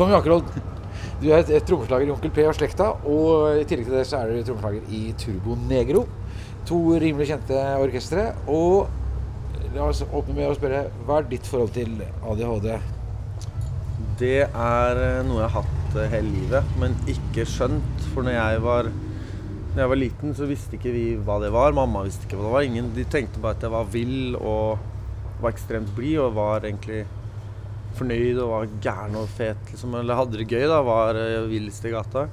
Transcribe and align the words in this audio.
Tommy 0.00 0.14
Akerhold, 0.16 0.46
du 1.20 1.26
er 1.28 1.42
et, 1.42 1.50
et 1.52 1.66
trommeslager 1.68 2.08
i 2.08 2.12
Onkel 2.14 2.30
P 2.32 2.40
og 2.48 2.54
slekta, 2.56 2.86
og 3.04 3.58
i 3.60 3.66
tillegg 3.68 3.90
til 3.90 3.98
det 3.98 4.04
så 4.08 4.22
er 4.22 4.30
du 4.32 4.46
trommeslager 4.48 4.94
i 4.96 5.00
Turbo 5.20 5.56
Negro. 5.68 6.06
To 6.70 6.78
rimelig 7.02 7.26
kjente 7.28 7.58
orkestre. 7.82 8.30
Og 8.48 8.88
la 9.74 9.90
oss 9.90 10.00
åpne 10.06 10.38
med 10.38 10.48
å 10.48 10.56
spørre, 10.56 10.86
hva 11.04 11.20
er 11.20 11.28
ditt 11.28 11.44
forhold 11.44 11.74
til 11.76 12.00
ADHD? 12.00 12.70
Det 14.22 14.40
er 14.46 15.02
eh, 15.04 15.20
noe 15.28 15.42
jeg 15.42 15.52
har 15.52 15.68
hatt 15.68 16.00
eh, 16.00 16.10
hele 16.16 16.32
livet, 16.32 16.74
men 16.80 16.96
ikke 17.18 17.44
skjønt. 17.52 18.08
For 18.14 18.24
når 18.24 18.38
jeg 18.38 18.64
var, 18.70 18.90
når 19.74 19.84
jeg 19.84 19.92
var 19.92 20.04
liten, 20.06 20.36
så 20.40 20.48
visste 20.48 20.80
ikke 20.80 20.96
vi 20.96 21.06
hva 21.20 21.42
det 21.44 21.52
var. 21.52 21.76
Mamma 21.76 22.08
visste 22.08 22.24
ikke 22.24 22.40
hva 22.40 22.48
det 22.48 22.56
var. 22.56 22.72
Ingen, 22.72 22.92
de 22.96 23.04
tenkte 23.04 23.44
bare 23.44 23.60
at 23.60 23.68
jeg 23.68 23.76
var 23.76 23.92
vill 23.92 24.32
og 24.40 24.80
var 25.44 25.52
ekstremt 25.52 25.92
blid 25.92 26.22
og 26.24 26.38
var 26.40 26.64
egentlig 26.64 27.04
fornøyd 28.00 28.40
og 28.42 28.52
var 28.54 28.70
gæren 28.84 29.18
og 29.20 29.28
fet. 29.36 29.60
Liksom. 29.70 29.96
Eller 30.00 30.18
hadde 30.18 30.40
det 30.40 30.48
gøy, 30.50 30.66
da. 30.70 30.80
Var 30.86 31.20
uh, 31.20 31.50
villest 31.50 31.86
i 31.86 31.92
gata. 31.94 32.26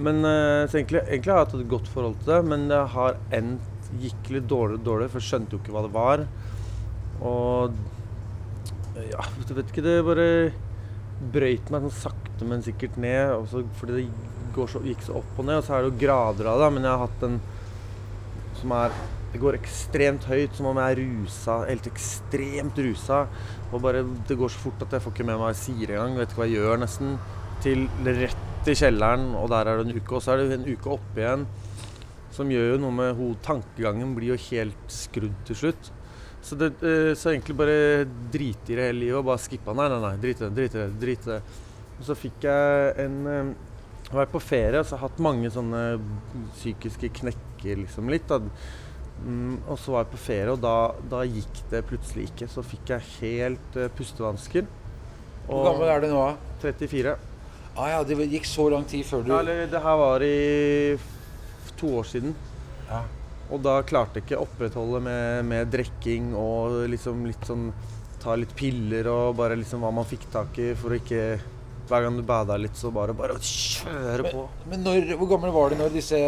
Men 0.00 0.22
uh, 0.26 0.66
egentlig, 0.66 1.02
egentlig, 1.06 1.32
har 1.32 1.40
jeg 1.40 1.46
hatt 1.46 1.58
et 1.58 1.70
godt 1.70 1.90
forhold 1.90 2.18
til 2.20 2.34
det, 2.34 2.40
men 2.52 2.68
det 2.70 2.80
har 2.94 3.20
endt 3.36 3.94
gikk 4.00 4.30
litt 4.30 4.46
dårlig 4.50 4.78
og 4.78 4.84
dårlig, 4.86 5.08
for 5.10 5.18
jeg 5.18 5.28
skjønte 5.32 5.56
jo 5.56 5.62
ikke 5.62 5.74
hva 5.74 5.84
det 5.86 5.94
var. 5.94 6.26
Og 7.26 7.78
ja, 9.10 9.24
du 9.46 9.54
vet 9.56 9.70
ikke, 9.70 9.84
det 9.84 9.96
bare 10.06 10.28
brøyt 11.34 11.70
meg 11.72 11.86
sånn 11.86 11.96
sakte, 12.06 12.48
men 12.48 12.64
sikkert 12.64 12.98
ned. 13.00 13.34
Også 13.36 13.64
fordi 13.80 14.06
det 14.06 14.68
så, 14.70 14.82
gikk 14.84 15.02
så 15.06 15.18
opp 15.20 15.38
og 15.38 15.46
ned, 15.46 15.60
og 15.60 15.66
så 15.66 15.76
er 15.76 15.84
det 15.84 15.90
jo 15.92 16.00
grader 16.04 16.50
av 16.50 16.62
det. 16.62 16.70
Men 16.76 16.86
jeg 16.86 16.94
har 16.94 17.04
hatt 17.06 17.26
en 17.28 17.40
som 18.60 18.74
er 18.76 18.94
Det 19.30 19.38
går 19.38 19.60
ekstremt 19.60 20.24
høyt, 20.26 20.56
som 20.58 20.66
om 20.72 20.78
jeg 20.80 20.96
er 20.96 21.00
rusa. 21.04 21.60
Helt 21.68 21.86
ekstremt 21.86 22.78
rusa. 22.82 23.20
Og 23.70 23.82
bare, 23.84 24.02
Det 24.26 24.36
går 24.38 24.50
så 24.50 24.58
fort 24.58 24.82
at 24.82 24.92
jeg 24.96 25.02
får 25.04 25.14
ikke 25.14 25.26
med 25.28 25.38
meg 25.38 25.54
sier 25.54 25.94
engang. 25.94 26.18
Vet 26.18 26.32
ikke 26.32 26.42
hva 26.42 26.48
jeg 26.50 26.58
gjør, 26.58 26.80
nesten. 26.82 27.18
Til 27.62 27.86
rett 28.04 28.70
i 28.70 28.74
kjelleren, 28.74 29.34
og 29.38 29.48
der 29.52 29.70
er 29.70 29.78
det 29.78 29.86
en 29.86 30.00
uke. 30.00 30.16
Og 30.16 30.22
så 30.22 30.34
er 30.34 30.42
det 30.42 30.58
en 30.58 30.66
uke 30.66 30.90
oppe 30.96 31.22
igjen. 31.22 31.46
Som 32.34 32.50
gjør 32.50 32.74
jo 32.74 32.82
noe 32.82 32.96
med 32.96 33.14
ho 33.18 33.30
Tankegangen 33.42 34.16
blir 34.16 34.34
jo 34.34 34.42
helt 34.50 34.84
skrudd 34.90 35.38
til 35.46 35.62
slutt. 35.62 35.92
Så, 36.42 36.56
det, 36.56 36.72
eh, 36.82 37.14
så 37.14 37.30
egentlig 37.30 37.56
bare 37.56 38.06
drite 38.32 38.72
i 38.72 38.76
det 38.76 38.86
hele 38.88 38.98
livet 39.04 39.18
og 39.20 39.26
bare 39.30 39.42
skippa. 39.44 39.74
Nei, 39.76 39.88
nei, 39.92 40.00
nei, 40.00 40.14
drit 40.22 40.40
i 40.40 40.46
det, 40.46 40.54
drit 40.56 40.74
i 40.74 40.80
det. 40.80 40.90
drit 40.98 41.26
i 41.26 41.34
det. 41.36 41.40
Og 42.00 42.06
så 42.08 42.16
fikk 42.16 42.46
jeg 42.48 42.94
en 43.04 43.18
Jeg 43.26 44.16
har 44.16 44.24
vært 44.24 44.32
på 44.32 44.40
ferie 44.42 44.80
og 44.80 44.86
så 44.88 44.96
har 44.96 45.04
jeg 45.04 45.12
hatt 45.12 45.20
mange 45.22 45.50
sånne 45.54 45.80
psykiske 46.56 47.12
knekker 47.20 47.76
liksom 47.84 48.08
litt. 48.10 48.26
da 48.26 48.40
Mm, 49.20 49.58
og 49.68 49.76
så 49.78 49.92
var 49.92 50.04
jeg 50.04 50.12
på 50.14 50.20
ferie, 50.22 50.52
og 50.52 50.60
da, 50.62 50.74
da, 51.12 51.24
gikk 51.28 51.62
det 51.72 51.82
plutselig 51.88 52.30
ikke. 52.30 52.48
Så 52.48 52.64
fikk 52.64 52.94
jeg 52.94 53.08
helt 53.20 53.76
uh, 53.76 53.88
pustevansker. 53.96 54.68
Hvor 55.46 55.66
gammel 55.66 55.92
er 55.92 56.04
du 56.04 56.08
nå? 56.12 56.24
34. 56.62 57.16
Ah, 57.76 57.88
ja, 57.92 58.02
Det 58.04 58.16
gikk 58.28 58.48
så 58.48 58.68
lang 58.72 58.84
tid 58.88 59.06
før 59.06 59.22
du 59.24 59.30
ja, 59.32 59.40
eller, 59.40 59.62
Det 59.70 59.80
her 59.80 59.96
var 60.00 60.24
i 60.26 60.98
to 61.80 61.94
år 62.00 62.08
siden. 62.08 62.34
Ja. 62.88 63.04
Og 63.50 63.62
da 63.64 63.78
klarte 63.86 64.18
jeg 64.18 64.26
ikke 64.26 64.38
å 64.38 64.44
opprettholde 64.46 65.00
med, 65.02 65.46
med 65.48 65.70
drikking 65.72 66.34
og 66.38 66.84
liksom 66.90 67.24
litt 67.28 67.48
sånn 67.48 67.70
Ta 68.20 68.34
litt 68.36 68.50
piller 68.52 69.06
og 69.08 69.38
bare 69.38 69.56
liksom 69.56 69.80
hva 69.80 69.88
man 69.96 70.04
fikk 70.04 70.26
tak 70.28 70.58
i 70.60 70.74
for 70.76 70.92
å 70.92 70.98
ikke 70.98 71.22
Hver 71.88 72.04
gang 72.04 72.18
du 72.18 72.22
bada 72.26 72.58
litt, 72.60 72.76
så 72.76 72.90
bare, 72.94 73.14
bare 73.16 73.38
kjøre 73.40 74.28
på. 74.28 74.42
Men, 74.68 74.74
men 74.74 74.84
når, 74.84 75.14
hvor 75.18 75.30
gammel 75.32 75.54
var 75.54 75.72
du 75.72 75.80
når 75.80 75.94
disse 75.96 76.20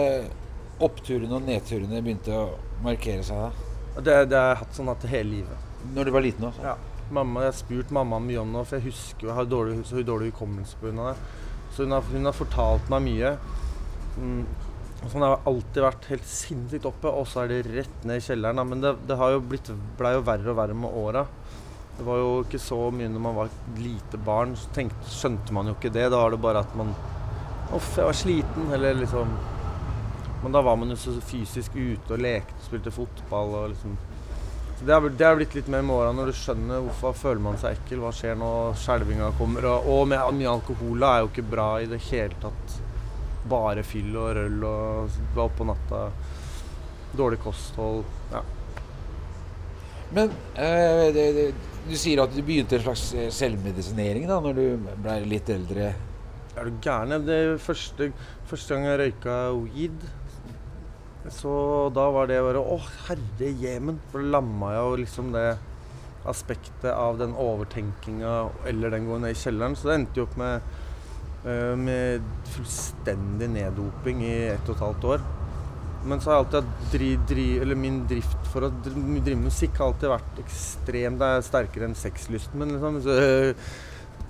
oppturene 0.86 1.36
og 1.36 1.44
nedturene 1.46 2.00
begynte 2.02 2.34
å 2.36 2.46
markere 2.84 3.24
seg? 3.26 3.44
da? 3.44 4.00
Det, 4.00 4.16
det 4.30 4.38
har 4.38 4.54
jeg 4.54 4.60
hatt 4.62 4.78
sånn 4.78 4.90
at 4.92 5.06
hele 5.10 5.36
livet. 5.36 5.68
Når 5.92 6.08
du 6.08 6.12
var 6.14 6.24
liten 6.24 6.48
også? 6.48 6.64
Ja. 6.64 6.76
Mamma, 7.12 7.42
jeg 7.44 7.52
har 7.52 7.56
spurt 7.58 7.90
mamma 7.92 8.18
mye 8.22 8.40
om 8.40 8.54
det, 8.56 8.64
for 8.68 8.78
jeg 8.78 8.88
husker 8.88 9.28
jeg 9.28 9.36
har 9.36 9.48
dårlig, 9.50 9.82
så 9.84 10.00
dårlig 10.06 10.30
hukommelse 10.32 10.78
pga. 10.80 11.10
det. 11.10 11.40
Så 11.74 11.84
hun 11.84 11.92
har, 11.96 12.04
hun 12.12 12.28
har, 12.28 12.36
fortalt 12.36 12.88
meg 12.92 13.04
mye. 13.04 13.34
Mm. 14.16 14.42
Sånn 15.02 15.24
har 15.24 15.40
alltid 15.50 15.82
vært 15.82 16.08
helt 16.12 16.26
sinnssykt 16.30 16.86
oppe, 16.88 17.10
og 17.10 17.26
så 17.28 17.42
er 17.42 17.52
det 17.52 17.62
rett 17.74 18.04
ned 18.08 18.20
i 18.20 18.24
kjelleren. 18.24 18.60
Da. 18.60 18.64
Men 18.68 18.84
det, 18.84 18.94
det 19.08 19.18
har 19.18 19.34
jo 19.34 19.44
blitt, 19.44 19.72
ble 19.98 20.14
jo 20.16 20.24
verre 20.26 20.52
og 20.52 20.58
verre 20.60 20.76
med 20.78 20.98
åra. 21.02 21.24
Det 21.98 22.04
var 22.06 22.20
jo 22.22 22.28
ikke 22.46 22.60
så 22.62 22.78
mye 22.94 23.10
når 23.12 23.24
man 23.26 23.36
var 23.36 23.50
lite 23.82 24.20
barn. 24.24 24.54
Så 24.56 24.70
tenkte, 24.76 25.10
skjønte 25.12 25.56
man 25.56 25.68
jo 25.68 25.76
ikke 25.76 25.92
det. 25.92 26.06
Da 26.12 26.20
var 26.22 26.32
det 26.32 26.44
bare 26.44 26.64
at 26.64 26.78
man 26.78 26.94
Uff, 27.72 27.94
jeg 27.96 28.04
var 28.04 28.16
sliten. 28.16 28.72
Eller 28.76 28.96
liksom 29.00 29.32
men 30.42 30.52
da 30.52 30.62
var 30.62 30.76
man 30.76 30.90
jo 30.90 30.98
så 30.98 31.14
fysisk 31.22 31.76
ute 31.76 32.16
og 32.16 32.22
lekte 32.22 32.58
og 32.58 32.66
spilte 32.66 32.94
fotball. 32.94 33.54
og 33.60 33.68
liksom... 33.74 33.96
Så 34.78 34.86
det 34.86 34.94
har, 34.94 35.08
det 35.18 35.26
har 35.26 35.36
blitt 35.38 35.54
litt 35.54 35.68
mer 35.70 35.84
med 35.86 35.94
åra 35.94 36.14
når 36.16 36.32
du 36.32 36.34
skjønner 36.34 36.80
hvorfor 36.82 37.12
føler 37.14 37.42
man 37.44 37.58
seg 37.62 37.76
ekkel. 37.76 38.00
Hva 38.02 38.10
skjer 38.16 38.38
når 38.40 38.72
skjelvinga 38.82 39.28
kommer? 39.38 39.68
Og, 39.70 39.90
og, 39.92 40.08
med 40.10 40.38
mye 40.40 40.54
alkohol 40.56 41.04
er 41.06 41.20
jo 41.22 41.28
ikke 41.30 41.44
bra 41.52 41.68
i 41.78 41.86
det 41.90 42.00
hele 42.08 42.38
tatt. 42.42 42.78
Bare 43.52 43.84
fyll 43.86 44.16
og 44.16 44.32
røll 44.38 44.64
og 44.66 45.20
være 45.36 45.44
oppe 45.44 45.60
på 45.60 45.68
natta. 45.70 46.00
Dårlig 47.14 47.38
kosthold. 47.44 48.02
Ja. 48.32 48.42
Men 50.12 50.32
øh, 50.58 51.06
det, 51.14 51.26
det, 51.36 51.44
du 51.86 51.94
sier 51.96 52.24
at 52.24 52.34
du 52.34 52.42
begynte 52.42 52.76
en 52.76 52.82
slags 52.84 53.04
eh, 53.16 53.30
selvmedisinering 53.32 54.26
da 54.28 54.40
når 54.42 54.58
du 54.58 54.64
ble 55.04 55.14
litt 55.30 55.48
eldre? 55.54 55.92
Er 56.52 56.68
du 56.68 56.82
gæren? 56.84 57.22
Det 57.24 57.38
første, 57.62 58.10
første 58.50 58.74
gang 58.74 58.90
jeg 58.90 59.00
røyka 59.00 59.38
weed 59.56 60.04
så 61.30 61.52
da 61.94 62.08
var 62.10 62.26
det 62.30 62.40
bare 62.42 62.62
Å, 62.62 62.78
herre 63.06 63.50
jemen. 63.62 64.00
For 64.10 64.22
da 64.22 64.38
lamma 64.38 64.72
jeg 64.74 64.88
jo 64.88 65.02
liksom 65.04 65.30
det 65.34 65.50
aspektet 66.28 66.90
av 66.92 67.18
den 67.18 67.34
overtenkinga 67.38 68.32
eller 68.70 68.94
den 68.94 69.06
går 69.08 69.22
ned 69.22 69.34
i 69.34 69.38
kjelleren. 69.38 69.76
Så 69.78 69.90
det 69.90 69.98
endte 69.98 70.22
jo 70.22 70.26
opp 70.26 70.34
med, 70.40 70.66
uh, 71.46 71.74
med 71.78 72.26
fullstendig 72.54 73.50
neddoping 73.54 74.24
i 74.26 74.34
ett 74.54 74.68
og 74.68 74.76
et 74.76 74.84
halvt 74.86 75.08
år. 75.14 75.24
Men 76.02 76.18
så 76.18 76.30
har 76.30 76.36
jeg 76.36 76.44
alltid 76.44 76.58
hatt 76.58 76.92
dri, 76.92 77.08
dri, 77.30 77.46
eller 77.62 77.78
min 77.78 78.00
drift 78.10 78.50
for 78.50 78.66
å 78.66 78.72
drive 78.82 79.38
musikk 79.38 79.78
har 79.78 79.92
alltid 79.92 80.10
vært 80.10 80.40
ekstrem. 80.42 81.18
Det 81.20 81.28
er 81.30 81.44
sterkere 81.46 81.86
enn 81.86 81.98
sexlysten 81.98 82.58
min, 82.58 82.74
liksom. 82.74 82.98
Så, 83.04 83.18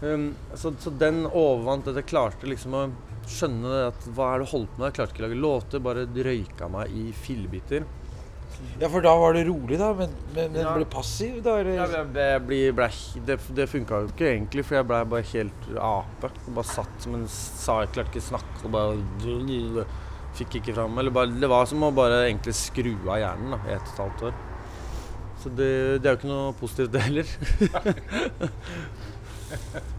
um, 0.03 0.29
så, 0.55 0.75
så 0.83 0.93
den 1.01 1.25
overvant 1.27 1.89
at 1.91 1.99
jeg 2.01 2.11
klarte 2.11 2.51
liksom 2.51 2.77
å 2.79 2.85
skjønne 3.31 3.87
at 3.89 4.07
hva 4.17 4.33
er 4.33 4.43
det 4.43 4.49
du 4.49 4.53
holdt 4.53 4.71
på 4.75 4.81
med? 4.83 4.89
Jeg 4.91 4.99
klarte 4.99 5.15
ikke 5.15 5.25
å 5.25 5.29
lage 5.29 5.43
låter, 5.43 5.85
bare 5.85 6.07
røyka 6.29 6.71
meg 6.73 6.95
i 6.97 7.11
fillebiter. 7.25 7.87
Ja, 8.79 8.89
for 8.89 9.03
da 9.03 9.13
var 9.19 9.35
det 9.35 9.45
rolig, 9.47 9.79
da? 9.81 9.91
Men, 9.97 10.13
men, 10.35 10.53
men 10.53 10.63
ja. 10.63 10.73
ble 10.77 10.87
passiv, 10.91 11.39
da? 11.45 11.57
Ja, 11.65 11.87
jeg 11.91 12.09
ble, 12.15 12.27
ble, 12.47 12.61
ble, 12.77 12.89
det 13.27 13.39
det 13.57 13.67
funka 13.71 14.03
jo 14.03 14.11
ikke 14.13 14.29
egentlig, 14.31 14.65
for 14.67 14.79
jeg 14.79 14.89
ble 14.91 15.01
bare 15.15 15.29
helt 15.33 15.69
ape. 15.89 16.31
Bare 16.49 16.69
satt 16.69 17.05
som 17.05 17.17
en 17.19 17.27
sa 17.33 17.81
jeg 17.83 17.93
klarte 17.97 18.13
ikke 18.13 18.25
å 18.25 18.31
snakke 18.33 18.65
og 18.69 18.75
bare 18.77 19.87
Fikk 20.33 20.55
ikke 20.63 20.73
fram 20.73 20.95
Eller 20.97 21.13
bare, 21.13 21.29
det 21.29 21.49
var 21.51 21.67
som 21.69 21.83
å 21.85 21.91
bare 21.93 22.23
egentlig 22.25 22.55
skru 22.57 22.95
av 23.03 23.19
hjernen 23.21 23.53
da, 23.53 23.59
i 23.69 23.75
ett 23.75 23.83
og 23.85 23.93
et 23.93 24.01
halvt 24.01 24.23
år. 24.31 24.39
Så 25.43 25.51
det, 25.59 25.73
det 26.01 26.09
er 26.09 26.15
jo 26.15 26.21
ikke 26.21 26.31
noe 26.31 26.55
positivt, 26.57 26.93
det 26.95 27.03
heller. 27.03 27.35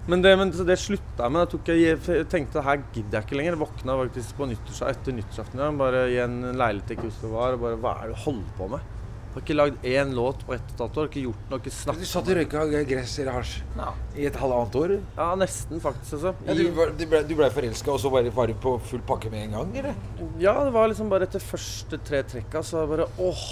Men 0.08 0.24
det, 0.24 0.34
men 0.40 0.50
det 0.52 0.76
slutta 0.82 1.28
jeg 1.28 1.32
med. 1.32 1.54
Jeg, 1.70 2.00
jeg 2.04 2.26
tenkte 2.32 2.64
her 2.66 2.82
gidder 2.94 3.20
jeg 3.20 3.28
ikke 3.28 3.38
lenger. 3.40 3.60
Våkna 3.62 3.96
faktisk 4.02 4.36
på 4.40 4.50
nyttårs, 4.52 4.82
etter 4.90 5.16
nyttårsaften 5.16 5.64
ja, 5.64 5.70
bare 5.80 6.08
i 6.12 6.20
en 6.24 6.42
leilighet 6.52 6.92
jeg 6.92 7.00
ikke 7.00 7.08
husker 7.12 7.32
hva 7.32 7.46
var. 7.46 7.56
Og 7.56 7.64
bare, 7.64 7.80
hva 7.80 7.96
er 8.02 8.12
det 8.12 8.18
du 8.18 8.26
holder 8.26 8.52
på 8.60 8.70
med? 8.74 8.92
Jeg 9.34 9.40
har 9.40 9.46
ikke 9.48 9.56
lagd 9.58 9.86
én 9.90 10.12
låt 10.14 10.42
på 10.46 10.54
ett 10.54 10.66
og 10.68 10.74
et 10.76 10.82
halvt 10.84 10.98
år. 11.02 11.08
Ikke 11.10 11.22
gjort 11.24 11.46
noe, 11.50 11.62
ikke 11.64 11.72
snakket. 11.74 12.04
Du 12.04 12.10
satt 12.12 12.28
og 12.30 12.38
røyka 12.38 12.84
gress 12.92 13.14
eller 13.24 13.38
hasj 13.40 13.54
ja. 13.80 13.88
i 14.14 14.28
et 14.30 14.36
halvannet 14.38 14.78
år? 14.78 14.94
Ja, 15.18 15.30
nesten 15.42 15.82
faktisk. 15.82 16.20
Altså. 16.20 16.34
Ja, 16.46 16.58
du, 16.60 16.62
blei 16.76 17.08
ble, 17.10 17.22
du 17.26 17.34
ble 17.40 17.50
forelska, 17.56 17.96
og 17.96 18.04
så 18.04 18.12
var 18.14 18.28
du 18.28 18.54
på 18.62 18.76
full 18.92 19.02
pakke 19.10 19.32
med 19.34 19.48
en 19.48 19.58
gang? 19.58 19.74
eller? 19.82 19.98
Ja, 20.38 20.54
det 20.68 20.76
var 20.76 20.92
liksom 20.92 21.10
bare 21.10 21.26
etter 21.26 21.42
første 21.42 21.98
tre 22.06 22.22
trekka 22.30 22.62
så 22.68 22.86
bare 22.92 23.10
åh, 23.26 23.44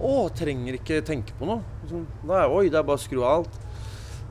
åh, 0.00 0.24
trenger 0.34 0.80
ikke 0.80 0.98
tenke 1.06 1.38
på 1.38 1.46
noe. 1.46 1.62
Liksom, 1.84 2.08
da 2.24 2.40
er, 2.40 2.56
oi, 2.56 2.66
det 2.66 2.80
er 2.80 2.90
bare 2.90 2.98
å 2.98 3.04
skru 3.04 3.20
av 3.22 3.44
alt. 3.44 3.60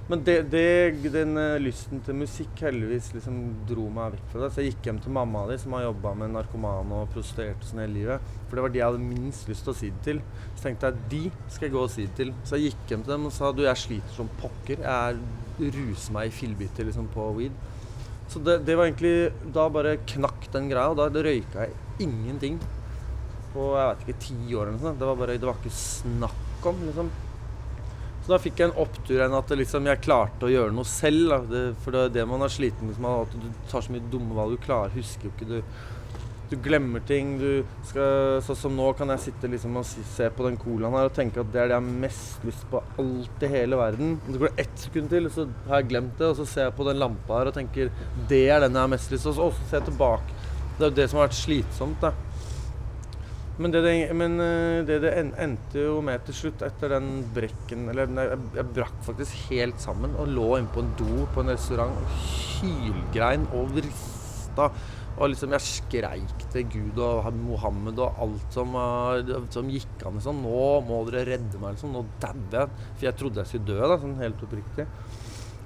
Men 0.09 0.23
det, 0.25 0.39
det, 0.49 1.09
den 1.13 1.37
uh, 1.37 1.59
lysten 1.61 1.99
til 2.01 2.15
musikk 2.17 2.63
heldigvis 2.65 3.11
liksom 3.13 3.35
dro 3.69 3.83
meg 3.93 4.15
vekk 4.15 4.31
fra 4.31 4.39
det. 4.41 4.47
Så 4.55 4.63
jeg 4.63 4.71
gikk 4.71 4.87
hjem 4.89 5.01
til 5.05 5.13
mamma 5.13 5.43
di, 5.45 5.57
som 5.61 5.75
har 5.77 5.83
jobba 5.85 6.15
med 6.17 6.33
narkomane 6.33 7.03
og 7.03 7.11
prostituerte 7.13 7.69
sånn 7.69 7.83
hele 7.83 7.93
livet. 7.93 8.31
For 8.47 8.57
det 8.57 8.63
var 8.65 8.73
de 8.73 8.81
jeg 8.81 8.89
hadde 8.89 9.03
minst 9.03 9.51
lyst 9.51 9.67
til 9.67 9.75
å 9.75 9.77
si 9.77 9.91
det 9.93 10.01
til. 10.07 10.23
Så 10.55 10.65
tenkte 10.65 10.89
jeg 10.89 11.11
de 11.11 11.21
skal 11.53 11.67
jeg 11.67 11.75
gå 11.75 11.83
og 11.83 11.93
si 11.93 12.07
det 12.07 12.17
til. 12.17 12.33
Så 12.41 12.57
jeg 12.57 12.71
gikk 12.71 12.95
hjem 12.95 13.05
til 13.05 13.15
dem 13.15 13.29
og 13.29 13.35
sa 13.37 13.53
du, 13.53 13.61
jeg 13.67 13.83
sliter 13.83 14.17
som 14.17 14.33
pokker. 14.41 14.81
Jeg 14.81 15.69
ruser 15.77 16.17
meg 16.17 16.31
i 16.31 16.35
fillebiter 16.39 16.89
liksom, 16.89 17.13
på 17.13 17.29
weed. 17.37 17.61
Så 18.29 18.41
det, 18.45 18.59
det, 18.65 18.75
var 18.77 18.85
egentlig 18.85 19.31
Da 19.55 19.63
bare 19.73 19.95
knakk 20.09 20.51
den 20.53 20.67
greia, 20.69 20.89
og 20.89 20.99
da 20.99 21.23
røyka 21.25 21.65
jeg 21.65 22.05
ingenting 22.05 22.59
på 23.49 23.71
jeg 23.73 23.87
vet 23.89 24.03
ikke, 24.05 24.21
ti 24.25 24.35
år 24.53 24.67
eller 24.67 24.75
noe 24.75 24.87
sånt. 24.87 24.99
Det 25.01 25.13
var 25.13 25.21
bare, 25.21 25.37
det 25.37 25.53
var 25.53 25.61
ikke 25.61 25.77
snakk 25.77 26.69
om, 26.69 26.87
liksom. 26.89 27.17
Så 28.23 28.33
da 28.33 28.41
fikk 28.41 28.59
jeg 28.61 28.69
en 28.69 28.81
opptur 28.83 29.23
enn 29.25 29.37
at 29.37 29.53
liksom, 29.57 29.87
jeg 29.89 30.03
klarte 30.05 30.45
å 30.45 30.51
gjøre 30.51 30.75
noe 30.75 30.87
selv. 30.87 31.47
Det, 31.49 31.63
for 31.83 31.95
det 31.95 32.03
er 32.07 32.17
det 32.19 32.27
man 32.29 32.43
har 32.45 32.51
sliten 32.53 32.91
med. 32.91 33.09
At 33.09 33.33
du 33.33 33.47
tar 33.71 33.85
så 33.85 33.95
mye 33.95 34.11
dumme 34.11 34.37
valg. 34.37 34.57
Du 34.57 34.65
klarer, 34.67 34.93
husker 34.97 35.29
jo 35.29 35.35
ikke 35.35 35.49
du 35.49 35.57
du 36.49 36.55
glemmer 36.57 37.01
ting. 37.05 37.35
Skal, 37.85 38.39
sånn 38.45 38.57
som 38.57 38.77
nå 38.77 38.89
kan 38.97 39.13
jeg 39.13 39.27
sitte 39.27 39.49
liksom 39.51 39.77
og 39.79 39.85
se 39.87 40.29
på 40.33 40.47
den 40.47 40.57
colaen 40.61 40.97
her 40.97 41.09
og 41.09 41.15
tenke 41.15 41.43
at 41.43 41.51
det 41.53 41.61
er 41.61 41.69
det 41.69 41.75
jeg 41.75 41.83
har 41.83 41.99
mest 42.05 42.47
lyst 42.47 42.65
på 42.71 42.81
alt 43.03 43.45
i 43.45 43.51
hele 43.51 43.79
verden. 43.79 44.15
Og 44.23 44.31
så 44.33 44.41
går 44.41 44.51
det 44.51 44.65
ett 44.65 44.85
sekund 44.85 45.13
til, 45.13 45.29
så 45.33 45.45
har 45.67 45.83
jeg 45.83 45.91
glemt 45.93 46.15
det, 46.17 46.31
og 46.31 46.39
så 46.39 46.47
ser 46.49 46.67
jeg 46.67 46.77
på 46.79 46.87
den 46.89 47.01
lampa 47.01 47.37
her 47.37 47.51
og 47.51 47.57
tenker 47.57 47.93
det 48.31 48.45
er 48.49 48.65
den 48.65 48.77
jeg 48.77 48.87
har 48.87 48.93
mest 48.95 49.13
lyst 49.13 49.29
på. 49.29 49.35
Og 49.35 49.53
så 49.53 49.69
ser 49.69 49.81
jeg 49.81 49.91
tilbake. 49.91 50.39
Det 50.79 50.85
er 50.85 50.91
jo 50.91 50.97
det 50.97 51.07
som 51.11 51.19
har 51.19 51.29
vært 51.29 51.41
slitsomt. 51.43 52.01
da. 52.01 52.13
Men 53.59 53.73
det 53.73 53.81
det, 53.83 53.93
men 54.15 54.39
eh, 54.39 54.85
det 54.87 55.01
det 55.03 55.09
endte 55.19 55.81
jo 55.83 55.97
med 56.05 56.23
til 56.27 56.37
slutt, 56.37 56.61
etter 56.63 56.93
den 56.93 57.09
brekken 57.35 57.89
Eller 57.91 58.07
jeg, 58.07 58.37
jeg 58.55 58.71
brakk 58.77 59.01
faktisk 59.03 59.49
helt 59.49 59.81
sammen 59.83 60.15
og 60.15 60.31
lå 60.31 60.47
inne 60.59 60.71
på 60.71 60.85
en 60.85 60.93
do 60.99 61.25
på 61.33 61.43
en 61.43 61.51
restaurant 61.51 61.99
og 61.99 62.13
hylgrein 62.61 63.43
og 63.57 63.75
rista. 63.75 64.69
Og 65.19 65.33
liksom 65.33 65.51
jeg 65.57 65.65
skreik 65.65 66.47
til 66.53 66.71
Gud 66.71 67.03
og 67.03 67.27
Mohammed 67.35 67.99
og 67.99 68.23
alt 68.23 68.55
som, 68.55 68.77
som 69.51 69.71
gikk 69.71 70.07
an. 70.07 70.15
Liksom. 70.15 70.39
Nå 70.45 70.63
må 70.87 71.03
dere 71.09 71.25
redde 71.33 71.59
meg. 71.59 71.75
Liksom. 71.75 71.91
Nå 71.91 72.05
dauer 72.23 72.61
jeg. 72.61 72.83
For 72.93 73.09
jeg 73.09 73.19
trodde 73.19 73.43
jeg 73.43 73.51
skulle 73.51 73.73
dø, 73.73 73.79
da, 73.83 73.99
sånn 73.99 74.19
helt 74.23 74.47
oppriktig. 74.47 74.87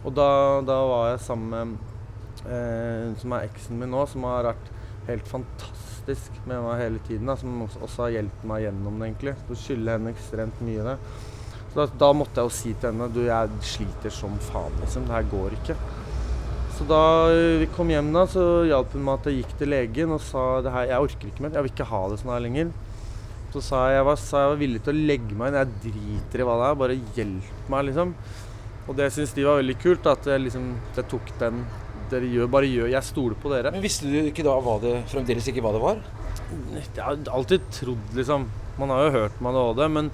Og 0.02 0.18
da, 0.18 0.30
da 0.66 0.80
var 0.90 1.12
jeg 1.12 1.26
sammen 1.30 1.54
med 1.54 2.50
eh, 2.50 3.14
som 3.22 3.38
er 3.38 3.50
eksen 3.52 3.78
min 3.80 3.94
nå, 3.94 4.08
som 4.10 4.26
har 4.28 4.50
vært 4.50 4.74
helt 5.12 5.30
fantastisk 5.30 5.93
fantastisk 6.04 6.48
med 6.48 6.62
meg 6.64 6.82
hele 6.82 7.00
tiden, 7.08 7.28
da, 7.28 7.36
som 7.36 7.64
også 7.64 8.04
har 8.04 8.16
hjulpet 8.18 8.46
meg 8.48 8.64
gjennom 8.66 9.00
det, 9.00 9.08
egentlig. 9.08 9.36
Så 9.48 9.56
skylder 9.56 9.98
henne 9.98 10.12
ekstremt 10.12 10.62
mye 10.62 10.84
det. 10.84 10.98
Så 11.72 11.80
da, 11.80 11.86
da, 12.04 12.14
måtte 12.14 12.42
jeg 12.42 12.50
jo 12.50 12.54
si 12.54 12.74
til 12.74 12.92
henne 12.92 13.10
du, 13.14 13.22
jeg 13.26 13.50
sliter 13.62 14.14
som 14.14 14.36
faen, 14.50 14.76
liksom. 14.82 15.08
Det 15.08 15.16
her 15.16 15.30
går 15.32 15.56
ikke. 15.60 15.76
Så 16.74 16.88
da 16.90 17.04
eh, 17.32 17.60
vi 17.62 17.70
kom 17.74 17.90
hjem, 17.90 18.12
da, 18.14 18.26
så 18.28 18.66
hjalp 18.68 18.94
hun 18.94 19.06
meg 19.06 19.20
at 19.20 19.30
jeg 19.30 19.42
gikk 19.42 19.54
til 19.60 19.72
legen 19.72 20.16
og 20.16 20.22
sa 20.22 20.62
det 20.66 20.74
her, 20.74 20.90
jeg 20.92 21.08
orker 21.08 21.30
ikke 21.30 21.46
mer. 21.46 21.56
Jeg 21.56 21.68
vil 21.68 21.76
ikke 21.76 21.92
ha 21.94 22.02
det 22.10 22.20
sånn 22.22 22.34
her 22.34 22.44
lenger. 22.48 22.74
Så 23.54 23.62
sa 23.62 23.84
jeg 23.88 24.00
jeg 24.00 24.08
var, 24.10 24.18
sa 24.18 24.42
jeg 24.42 24.54
var 24.56 24.64
villig 24.64 24.82
til 24.84 24.96
å 24.96 25.08
legge 25.12 25.38
meg 25.38 25.52
inn. 25.52 25.60
Jeg 25.62 25.82
driter 25.86 26.42
i 26.42 26.50
hva 26.50 26.58
det 26.60 26.68
er, 26.68 26.82
bare 26.84 27.00
hjelp 27.16 27.72
meg, 27.72 27.88
liksom. 27.92 28.16
Og 28.84 28.98
det 29.00 29.14
syns 29.16 29.32
de 29.38 29.46
var 29.48 29.62
veldig 29.62 29.80
kult, 29.80 30.10
at 30.12 30.26
jeg 30.28 30.44
liksom 30.44 30.72
jeg 30.98 31.08
tok 31.14 31.30
den 31.40 31.62
dere 32.14 32.30
gjør, 32.32 32.52
bare 32.54 32.70
gjør. 32.70 32.92
Jeg 32.94 33.10
stoler 33.10 33.40
på 33.40 33.54
dere. 33.54 33.74
Men 33.74 33.84
Visste 33.84 34.10
du 34.10 34.20
ikke 34.22 34.46
da 34.46 34.58
hva 34.64 34.78
det, 34.84 34.94
fremdeles 35.12 35.50
ikke 35.50 35.64
hva 35.66 35.74
det 35.76 35.82
var? 35.84 36.04
Jeg 36.74 36.86
har 37.00 37.18
alltid 37.34 37.66
trodd, 37.74 38.14
liksom 38.14 38.46
Man 38.78 38.92
har 38.94 39.06
jo 39.06 39.14
hørt 39.14 39.40
om 39.40 39.48
ADHD, 39.50 39.82
men, 39.96 40.10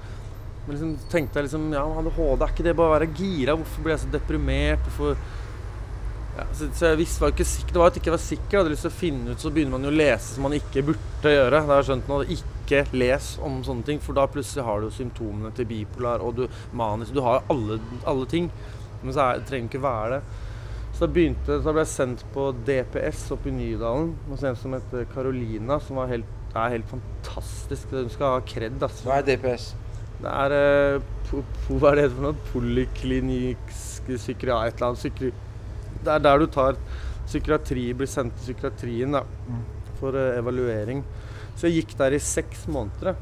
men 0.66 0.72
liksom, 0.74 0.94
tenkte 1.12 1.40
jeg 1.40 1.48
liksom 1.48 1.68
Ja, 1.75 1.84
ADHD, 1.84 2.44
er 2.44 2.54
ikke 2.54 2.66
det 2.68 2.75
bare 2.80 2.92
å 2.92 2.96
være 2.98 3.12
gira? 3.18 3.56
Hvorfor 3.60 3.86
blir 3.86 3.96
jeg 3.96 4.04
så 4.06 4.12
deprimert? 4.13 4.88
Hvorfor 4.88 5.19
ja, 6.40 6.46
så, 6.54 6.68
så, 6.74 6.86
jeg 6.92 7.00
visste 7.01 7.24
var 7.24 7.34
ikke 7.34 7.48
sikker. 7.48 7.74
Det 7.74 7.81
var 7.81 7.92
at 7.92 7.98
jeg 7.98 8.04
ikke 8.04 8.13
var 8.13 8.24
sikker. 8.24 8.54
Jeg 8.54 8.62
hadde 8.62 8.72
lyst 8.72 8.86
til 8.86 8.94
å 8.94 9.00
finne 9.00 9.34
ut, 9.34 9.42
så 9.44 9.52
begynner 9.52 9.75
man 9.75 9.88
jo 9.88 9.92
å 9.92 9.98
lese 10.00 10.36
som 10.36 10.45
man 10.48 10.56
ikke 10.56 10.86
burde 10.88 11.34
gjøre. 11.34 11.56
Det 11.57 11.72
har 11.72 11.81
jeg 11.81 11.88
skjønt 11.90 12.12
nå. 12.12 12.19
Ikke 12.36 12.84
les 13.02 13.30
om 13.44 13.57
sånne 13.66 13.88
ting, 13.88 14.00
for 14.04 14.16
da 14.16 14.28
plutselig 14.30 14.66
har 14.68 14.84
du 14.84 14.92
symptomene 14.94 15.52
til 15.57 15.68
bipolar 15.68 16.24
og 16.24 16.38
du 16.38 16.45
manisk. 16.78 17.16
Du 17.18 17.24
har 17.25 17.44
alle, 17.52 17.80
alle 18.07 18.30
ting. 18.30 18.48
Men 19.02 19.16
så 19.16 19.25
er, 19.25 19.44
trenger 19.50 19.72
ikke 19.72 19.84
være 19.84 20.19
det. 20.19 20.45
Så 21.00 21.07
begynte, 21.07 21.62
så 21.63 21.72
ble 21.72 21.86
jeg 21.86 21.94
sendt 21.94 22.22
på 22.34 22.50
DPS 22.68 23.22
oppe 23.31 23.48
i 23.48 23.54
Nydalen 23.56 24.10
hos 24.28 24.42
en 24.44 24.57
som 24.60 24.74
heter 24.75 25.06
Carolina, 25.13 25.78
som 25.80 26.01
helt, 26.10 26.28
er 26.51 26.74
helt 26.74 26.90
fantastisk. 26.90 27.94
Hun 27.94 28.10
skal 28.12 28.34
ha 28.34 28.42
kred. 28.44 28.75
Altså. 28.84 29.06
Hva 29.07 29.22
er 29.22 29.30
DPS? 29.30 29.69
Det 30.19 30.34
er 30.34 30.56
eh, 30.57 31.06
po, 31.30 31.40
po, 31.62 31.78
Hva 31.80 31.94
er 31.94 32.01
det 32.01 32.10
for 32.18 32.25
noe? 32.25 32.36
Poliklinisk 32.50 34.10
psykiatri... 34.10 34.51
Et 34.68 34.75
eller 34.75 34.90
annet 34.90 35.00
psykri... 35.00 35.31
Det 36.04 36.12
er 36.18 36.25
der 36.25 36.44
du 36.44 36.50
tar 36.51 36.75
psykiatri, 37.30 37.86
blir 37.95 38.12
sendt 38.12 38.36
til 38.36 38.50
psykiatrien 38.50 39.16
da, 39.16 39.24
mm. 39.24 39.63
for 40.02 40.19
uh, 40.19 40.36
evaluering. 40.36 41.06
Så 41.56 41.69
jeg 41.69 41.86
gikk 41.86 41.95
der 42.02 42.18
i 42.18 42.19
seks 42.24 42.68
måneder. 42.68 43.16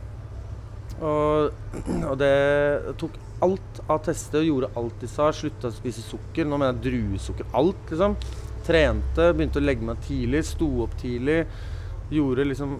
Og, 1.05 1.53
og 2.07 2.13
det 2.17 2.33
tok 2.97 3.17
alt 3.45 3.81
av 3.85 4.01
tester 4.07 4.41
og 4.41 4.49
gjorde 4.49 4.69
alt 4.79 5.01
de 5.01 5.09
sa. 5.11 5.29
Slutta 5.35 5.69
å 5.69 5.75
spise 5.75 6.03
sukker. 6.05 6.47
Nå 6.47 6.57
mener 6.57 6.75
jeg 6.75 6.85
druesukker. 6.87 7.49
Alt, 7.57 7.83
liksom. 7.91 8.17
Trente, 8.67 9.31
begynte 9.31 9.61
å 9.61 9.63
legge 9.63 9.87
meg 9.87 10.01
tidlig, 10.03 10.43
sto 10.49 10.67
opp 10.83 10.95
tidlig. 10.99 11.43
Gjorde 12.11 12.47
liksom 12.47 12.77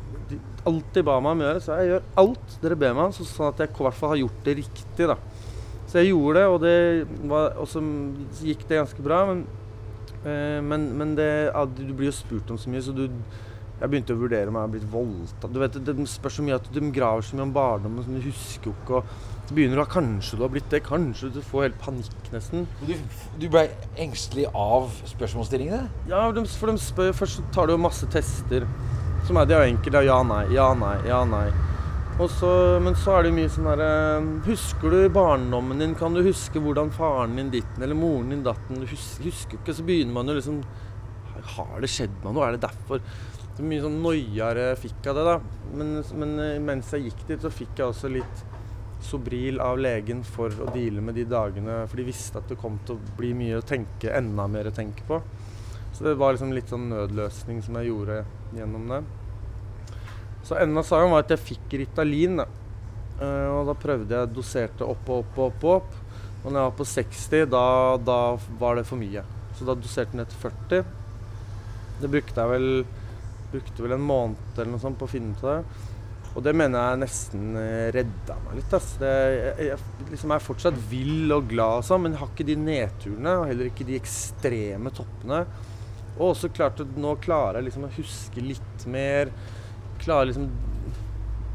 alt 0.68 0.90
de 0.96 1.04
ba 1.06 1.20
meg 1.24 1.36
om 1.36 1.44
å 1.44 1.48
gjøre. 1.48 1.64
Så 1.64 1.78
jeg 1.80 1.92
gjør 1.92 2.10
alt 2.24 2.58
dere 2.64 2.80
ber 2.80 2.98
meg 2.98 3.10
om, 3.10 3.16
så 3.16 3.28
sånn 3.28 3.54
at 3.54 3.64
jeg 3.64 3.72
i 3.72 3.86
hvert 3.86 4.00
fall 4.00 4.14
har 4.16 4.24
gjort 4.24 4.42
det 4.48 4.58
riktig. 4.64 5.08
da. 5.14 5.20
Så 5.88 6.02
jeg 6.02 6.12
gjorde 6.12 6.42
det, 6.42 6.48
og 6.52 6.60
det 6.66 7.30
var, 7.32 7.54
og 7.62 7.70
så 7.72 7.84
gikk 8.44 8.66
det 8.68 8.82
ganske 8.82 9.06
bra. 9.06 9.22
Men, 9.30 9.46
øh, 10.26 10.60
men, 10.64 10.90
men 11.00 11.14
det, 11.20 11.30
du 11.78 11.94
blir 11.94 12.10
jo 12.10 12.18
spurt 12.18 12.52
om 12.52 12.60
så 12.60 12.74
mye, 12.74 12.84
så 12.84 12.96
du 12.96 13.06
jeg 13.78 13.90
begynte 13.92 14.16
å 14.16 14.20
vurdere 14.20 14.50
om 14.50 14.58
jeg 14.58 14.66
har 14.66 14.74
blitt 14.74 14.92
voldtatt. 14.92 15.54
Du 15.54 15.60
vet, 15.62 15.80
De 15.86 16.06
spør 16.10 16.34
så 16.34 16.46
mye 16.46 16.58
at 16.58 16.70
de 16.74 16.82
graver 16.94 17.26
så 17.26 17.38
mye 17.38 17.46
om 17.46 17.54
barndommen, 17.54 18.18
du 18.18 18.26
husker 18.26 18.72
jo 18.72 18.76
ikke. 18.78 19.02
og 19.02 19.36
så 19.48 19.56
begynner 19.56 19.80
du 19.80 19.84
å 19.86 19.88
Kanskje 19.88 20.36
du 20.36 20.44
har 20.44 20.52
blitt 20.52 20.68
det. 20.74 20.82
Kanskje 20.84 21.30
du 21.32 21.40
får 21.46 21.70
helt 21.70 21.78
panikk, 21.80 22.18
nesten. 22.34 22.66
Du, 22.84 22.92
du 23.40 23.46
ble 23.48 23.68
engstelig 23.96 24.50
av 24.52 24.90
spørsmålsstillingene? 25.08 25.86
Ja, 26.12 26.26
for 26.60 26.68
de 26.74 26.82
spør 26.84 27.14
Først 27.16 27.46
tar 27.56 27.70
du 27.70 27.78
jo 27.78 27.80
masse 27.80 28.10
tester. 28.12 28.68
Som 29.28 29.40
er 29.40 29.48
de 29.48 29.56
jo 29.56 29.70
enkle. 29.70 30.04
Ja, 30.08 30.20
nei, 30.28 30.44
ja, 30.56 30.68
nei, 30.76 30.98
ja, 31.08 31.22
nei. 31.28 31.46
Så, 32.18 32.50
men 32.82 32.96
så 32.98 33.14
er 33.14 33.28
det 33.28 33.32
mye 33.36 33.50
sånn 33.54 33.68
herre 33.70 33.90
Husker 34.48 34.90
du 34.90 35.04
barndommen 35.14 35.78
din? 35.84 35.94
Kan 35.96 36.18
du 36.18 36.24
huske 36.26 36.60
hvordan 36.64 36.90
faren 36.96 37.36
din 37.38 37.52
ditten 37.54 37.84
eller 37.86 37.96
moren 37.96 38.34
din 38.34 38.42
datten? 38.44 38.82
Du 38.82 38.90
husker, 38.90 39.30
husker 39.30 39.62
ikke. 39.62 39.76
Så 39.78 39.86
begynner 39.88 40.16
man 40.18 40.28
jo 40.32 40.36
liksom 40.40 40.60
Har 41.54 41.78
det 41.80 41.92
skjedd 41.94 42.16
meg 42.24 42.34
noe? 42.34 42.48
Er 42.48 42.58
det 42.58 42.66
derfor? 42.66 43.06
Så 43.58 43.66
mye 43.66 43.82
sånn 43.82 43.98
noiere 44.04 44.70
fikk 44.78 45.10
av 45.10 45.18
det, 45.18 45.26
da. 45.26 45.38
Men, 45.74 45.96
men 46.22 46.36
mens 46.68 46.94
jeg 46.94 47.08
gikk 47.08 47.26
dit, 47.26 47.42
så 47.42 47.50
fikk 47.50 47.82
jeg 47.82 47.90
også 47.90 48.12
litt 48.14 48.46
Sobril 49.08 49.60
av 49.62 49.78
legen 49.82 50.24
for 50.26 50.54
å 50.62 50.72
deale 50.74 51.02
med 51.06 51.16
de 51.18 51.26
dagene, 51.30 51.84
for 51.90 52.00
de 52.00 52.06
visste 52.08 52.40
at 52.42 52.50
det 52.50 52.58
kom 52.60 52.80
til 52.86 52.98
å 52.98 53.16
bli 53.18 53.30
mye 53.38 53.60
å 53.60 53.66
tenke, 53.66 54.10
enda 54.14 54.48
mer 54.50 54.70
å 54.70 54.74
tenke 54.74 55.06
på. 55.08 55.20
Så 55.94 56.06
det 56.06 56.18
var 56.22 56.34
liksom 56.34 56.54
litt 56.54 56.70
sånn 56.70 56.90
nødløsning 56.92 57.62
som 57.66 57.78
jeg 57.80 57.90
gjorde 57.90 58.20
gjennom 58.58 58.90
det. 58.92 59.02
Så 60.46 60.58
enden 60.58 60.80
av 60.80 60.86
saken 60.88 61.14
var 61.14 61.26
at 61.26 61.34
jeg 61.34 61.44
fikk 61.44 61.78
Ritalin. 61.82 62.44
Uh, 63.18 63.48
og 63.58 63.72
da 63.72 63.74
prøvde 63.82 64.14
jeg 64.14 64.34
doserte 64.36 64.86
opp 64.86 65.10
og 65.10 65.24
opp 65.24 65.40
og 65.40 65.48
opp. 65.48 65.64
Og 65.64 65.74
opp. 65.80 65.96
Og 66.44 66.52
når 66.52 66.60
jeg 66.60 66.70
var 66.70 66.78
på 66.78 66.88
60, 66.92 67.48
da, 67.52 67.66
da 68.08 68.20
var 68.62 68.78
det 68.78 68.86
for 68.88 69.02
mye. 69.02 69.24
Så 69.58 69.66
da 69.68 69.76
doserte 69.76 70.14
jeg 70.14 70.22
ned 70.22 70.32
til 70.32 70.44
40. 70.46 70.94
Det 72.04 72.12
brukte 72.14 72.46
jeg 72.46 72.54
vel, 72.54 72.70
brukte 73.52 73.84
vel 73.84 73.96
en 73.96 74.04
måned 74.04 74.58
eller 74.58 74.74
noe 74.74 74.82
sånt 74.82 75.00
på 75.00 75.08
å 75.08 75.12
finne 75.12 75.36
ut 75.36 75.46
av 75.46 75.58
det. 75.58 75.86
Og 76.38 76.44
det 76.46 76.54
mener 76.54 76.92
jeg 76.92 77.02
nesten 77.02 77.46
eh, 77.58 77.88
redda 77.96 78.36
meg 78.44 78.60
litt. 78.60 78.74
Ass. 78.78 78.92
Det, 79.02 79.14
jeg, 79.34 79.70
jeg, 79.72 80.10
liksom 80.12 80.34
er 80.36 80.44
fortsatt 80.46 80.78
vill 80.92 81.34
og 81.34 81.48
glad, 81.50 81.82
og 81.82 81.88
sånn, 81.88 82.04
men 82.04 82.14
jeg 82.14 82.22
har 82.22 82.34
ikke 82.34 82.48
de 82.50 82.58
nedturene 82.62 83.34
og 83.40 83.48
heller 83.50 83.72
ikke 83.72 83.88
de 83.88 83.98
ekstreme 83.98 84.94
toppene. 84.94 85.42
Og 86.18 86.32
også 86.32 86.52
klart 86.54 86.82
at 86.84 86.94
nå 87.00 87.16
klarer 87.24 87.60
jeg 87.60 87.70
liksom 87.70 87.88
å 87.88 87.94
huske 87.98 88.44
litt 88.44 88.86
mer. 88.90 89.34
Klarer 90.02 90.30
liksom 90.30 90.48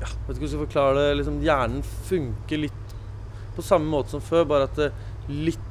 ja, 0.03 0.09
Vet 0.09 0.35
ikke 0.35 0.41
hvordan 0.41 0.43
jeg 0.43 0.51
skal 0.51 0.65
forklare 0.65 0.99
det. 0.99 1.17
Liksom, 1.21 1.41
hjernen 1.47 1.87
funker 2.09 2.65
litt 2.65 2.97
på 3.53 3.63
samme 3.63 3.91
måte 3.93 4.17
som 4.17 4.25
før, 4.25 4.47
bare 4.51 4.67
at 4.67 4.79
det 4.79 4.89
er 4.89 5.11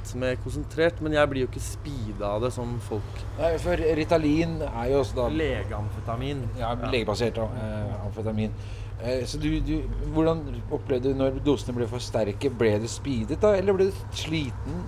litt 0.01 0.15
mer 0.20 0.38
konsentrert. 0.43 1.01
Men 1.01 1.15
jeg 1.15 1.31
blir 1.31 1.46
jo 1.46 1.50
ikke 1.51 1.63
speeda 1.63 2.34
av 2.36 2.46
det 2.46 2.51
som 2.55 2.74
folk. 2.88 3.24
Nei, 3.39 3.53
for 3.62 3.88
Ritalin 4.01 4.60
er 4.67 4.91
jo 4.91 5.01
også 5.03 5.17
da 5.22 5.29
Legeamfetamin. 5.41 6.46
Ja, 6.60 6.75
legebasert 6.91 7.41
eh, 7.41 8.05
amfetamin. 8.05 8.55
Eh, 9.01 9.24
så 9.25 9.38
du, 9.41 9.48
du, 9.65 9.81
Hvordan 10.13 10.43
opplevde 10.70 11.10
du 11.10 11.17
når 11.17 11.39
dosene 11.46 11.74
ble 11.74 11.88
for 11.89 12.03
sterke? 12.03 12.51
Ble 12.53 12.75
du 12.84 12.86
speedet 12.91 13.39
da, 13.41 13.55
eller 13.58 13.74
ble 13.74 13.88
du 13.89 14.01
sliten? 14.13 14.84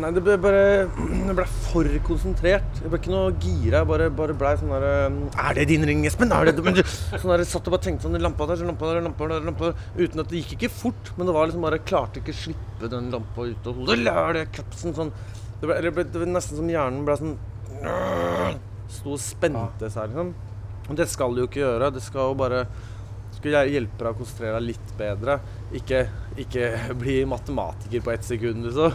Nei, 0.00 0.10
det 0.12 0.22
ble 0.26 0.36
bare 0.42 0.64
Det 1.30 1.36
ble 1.38 1.46
for 1.70 1.88
konsentrert. 2.04 2.82
Jeg 2.82 2.92
ble 2.92 3.00
ikke 3.00 3.14
noe 3.14 3.32
gira. 3.40 3.80
Jeg 3.80 3.88
bare, 3.88 4.10
bare 4.12 4.36
blei 4.36 4.52
sånn 4.60 4.74
der 4.74 4.84
eh, 4.90 5.18
Er 5.46 5.56
det 5.56 5.68
din 5.72 5.86
ring, 5.88 6.04
Espen? 6.08 6.34
Er 6.34 6.50
det, 6.50 6.58
men 6.64 6.76
du, 6.76 6.82
sånn 7.20 7.32
der, 7.32 7.46
satt 7.48 7.70
og 7.70 7.76
bare 7.76 7.86
tenkte 7.88 8.08
sånn 8.08 8.20
Lampa 8.24 8.48
der, 8.50 8.66
lampa 8.68 8.92
der, 8.92 9.00
lampa 9.08 9.30
der, 9.32 9.48
lampa 9.48 9.70
der. 9.72 9.88
Uten 9.96 10.24
at 10.24 10.32
det 10.32 10.42
gikk 10.42 10.58
ikke 10.58 10.72
fort, 10.74 11.14
men 11.16 11.28
det 11.28 11.36
var 11.36 11.48
liksom 11.48 11.64
bare 11.64 11.80
Jeg 11.80 11.88
klarte 11.88 12.20
ikke 12.20 12.36
slippe 12.36 12.92
den 12.92 13.08
lampa 13.14 13.48
ut 13.48 13.70
av 13.70 13.80
hodet. 13.80 14.00
Er 14.12 14.36
det 14.36 14.44
kapsen 14.54 14.96
sånn 14.96 15.12
det 15.60 15.68
ble, 15.68 15.76
det 15.80 15.92
ble, 15.94 16.04
det 16.04 16.20
ble 16.22 16.30
nesten 16.32 16.58
som 16.60 16.70
hjernen 16.70 17.04
ble 17.06 17.18
sånn 17.20 17.36
Sto 18.94 19.14
og 19.14 19.20
spente 19.20 19.88
seg, 19.90 20.12
liksom. 20.12 20.34
Og 20.84 20.98
det 20.98 21.06
skal 21.10 21.32
du 21.34 21.40
jo 21.42 21.46
ikke 21.48 21.62
gjøre. 21.62 21.88
Det 21.94 22.02
skal 22.04 22.30
jo 22.30 22.36
bare 22.38 22.66
skulle 23.34 23.64
hjelpe 23.68 23.98
deg 24.00 24.10
å 24.10 24.18
konsentrere 24.18 24.58
deg 24.58 24.66
litt 24.68 24.92
bedre. 24.98 25.38
Ikke, 25.76 26.04
ikke 26.40 26.68
bli 27.00 27.16
matematiker 27.28 28.04
på 28.04 28.12
ett 28.14 28.26
sekund, 28.28 28.68
liksom. 28.68 28.94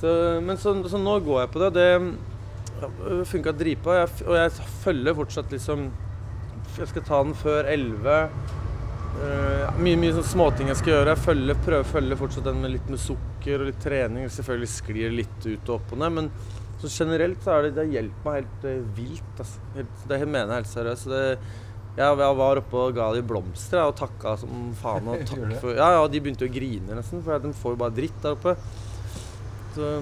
Så, 0.00 0.12
men 0.44 0.60
så, 0.60 0.72
så, 0.88 1.00
nå 1.00 1.18
går 1.24 1.42
jeg 1.42 1.52
på 1.52 1.64
det. 1.64 1.72
Det 1.76 3.24
funka 3.28 3.52
dritbra. 3.56 4.04
Og 4.26 4.38
jeg 4.38 4.70
følger 4.84 5.16
fortsatt 5.18 5.52
liksom 5.52 5.90
Jeg 6.78 6.88
skal 6.88 7.04
ta 7.04 7.18
den 7.24 7.34
før 7.36 7.66
11. 7.68 8.20
Uh, 9.10 9.66
mye 9.82 9.98
mye 9.98 10.14
sånn 10.14 10.28
småting 10.28 10.70
jeg 10.70 10.78
skal 10.80 10.94
gjøre. 10.94 11.14
Jeg 11.14 11.24
følger, 11.24 11.58
prøver 11.64 11.84
å 11.84 11.90
følge 11.90 12.18
fortsatt 12.20 12.46
den 12.46 12.60
med 12.62 12.74
litt 12.76 12.92
med 12.92 13.02
sukker 13.02 13.64
og 13.64 13.70
litt 13.70 13.80
trening. 13.82 14.28
Selvfølgelig 14.32 14.70
sklir 14.72 15.16
litt 15.16 15.46
ut 15.46 15.72
og 15.72 15.74
opp 15.80 15.96
og 15.96 16.00
ned, 16.02 16.14
men 16.18 16.30
så 16.80 16.88
generelt 16.94 17.42
så 17.44 17.56
er 17.56 17.66
det, 17.66 17.72
det 17.76 17.88
hjelper 17.96 18.28
meg 18.28 18.38
helt 18.38 18.68
uh, 18.68 18.94
vilt. 18.96 19.34
Altså. 19.36 19.66
Helt, 19.76 20.06
det 20.12 20.20
mener 20.22 20.54
jeg 20.54 20.62
helt 20.62 20.72
seriøst. 20.74 21.10
Det, 21.10 21.24
Jeg, 21.98 22.06
jeg 22.22 22.38
var 22.38 22.62
oppe 22.62 22.80
og 22.84 22.94
ga 22.96 23.10
de 23.16 23.26
blomster 23.26 23.82
og 23.82 23.96
takka 23.98 24.36
som 24.40 24.70
faen. 24.78 25.10
Og 25.10 25.24
takk 25.28 25.44
det? 25.50 25.60
for, 25.64 25.74
ja, 25.74 25.90
ja, 25.98 26.08
de 26.08 26.22
begynte 26.22 26.46
å 26.46 26.54
grine 26.54 27.00
nesten, 27.00 27.24
for 27.26 27.42
de 27.42 27.52
får 27.60 27.76
jo 27.76 27.82
bare 27.82 27.96
dritt 27.98 28.22
der 28.22 28.38
oppe. 28.38 28.56
Så, 29.74 29.94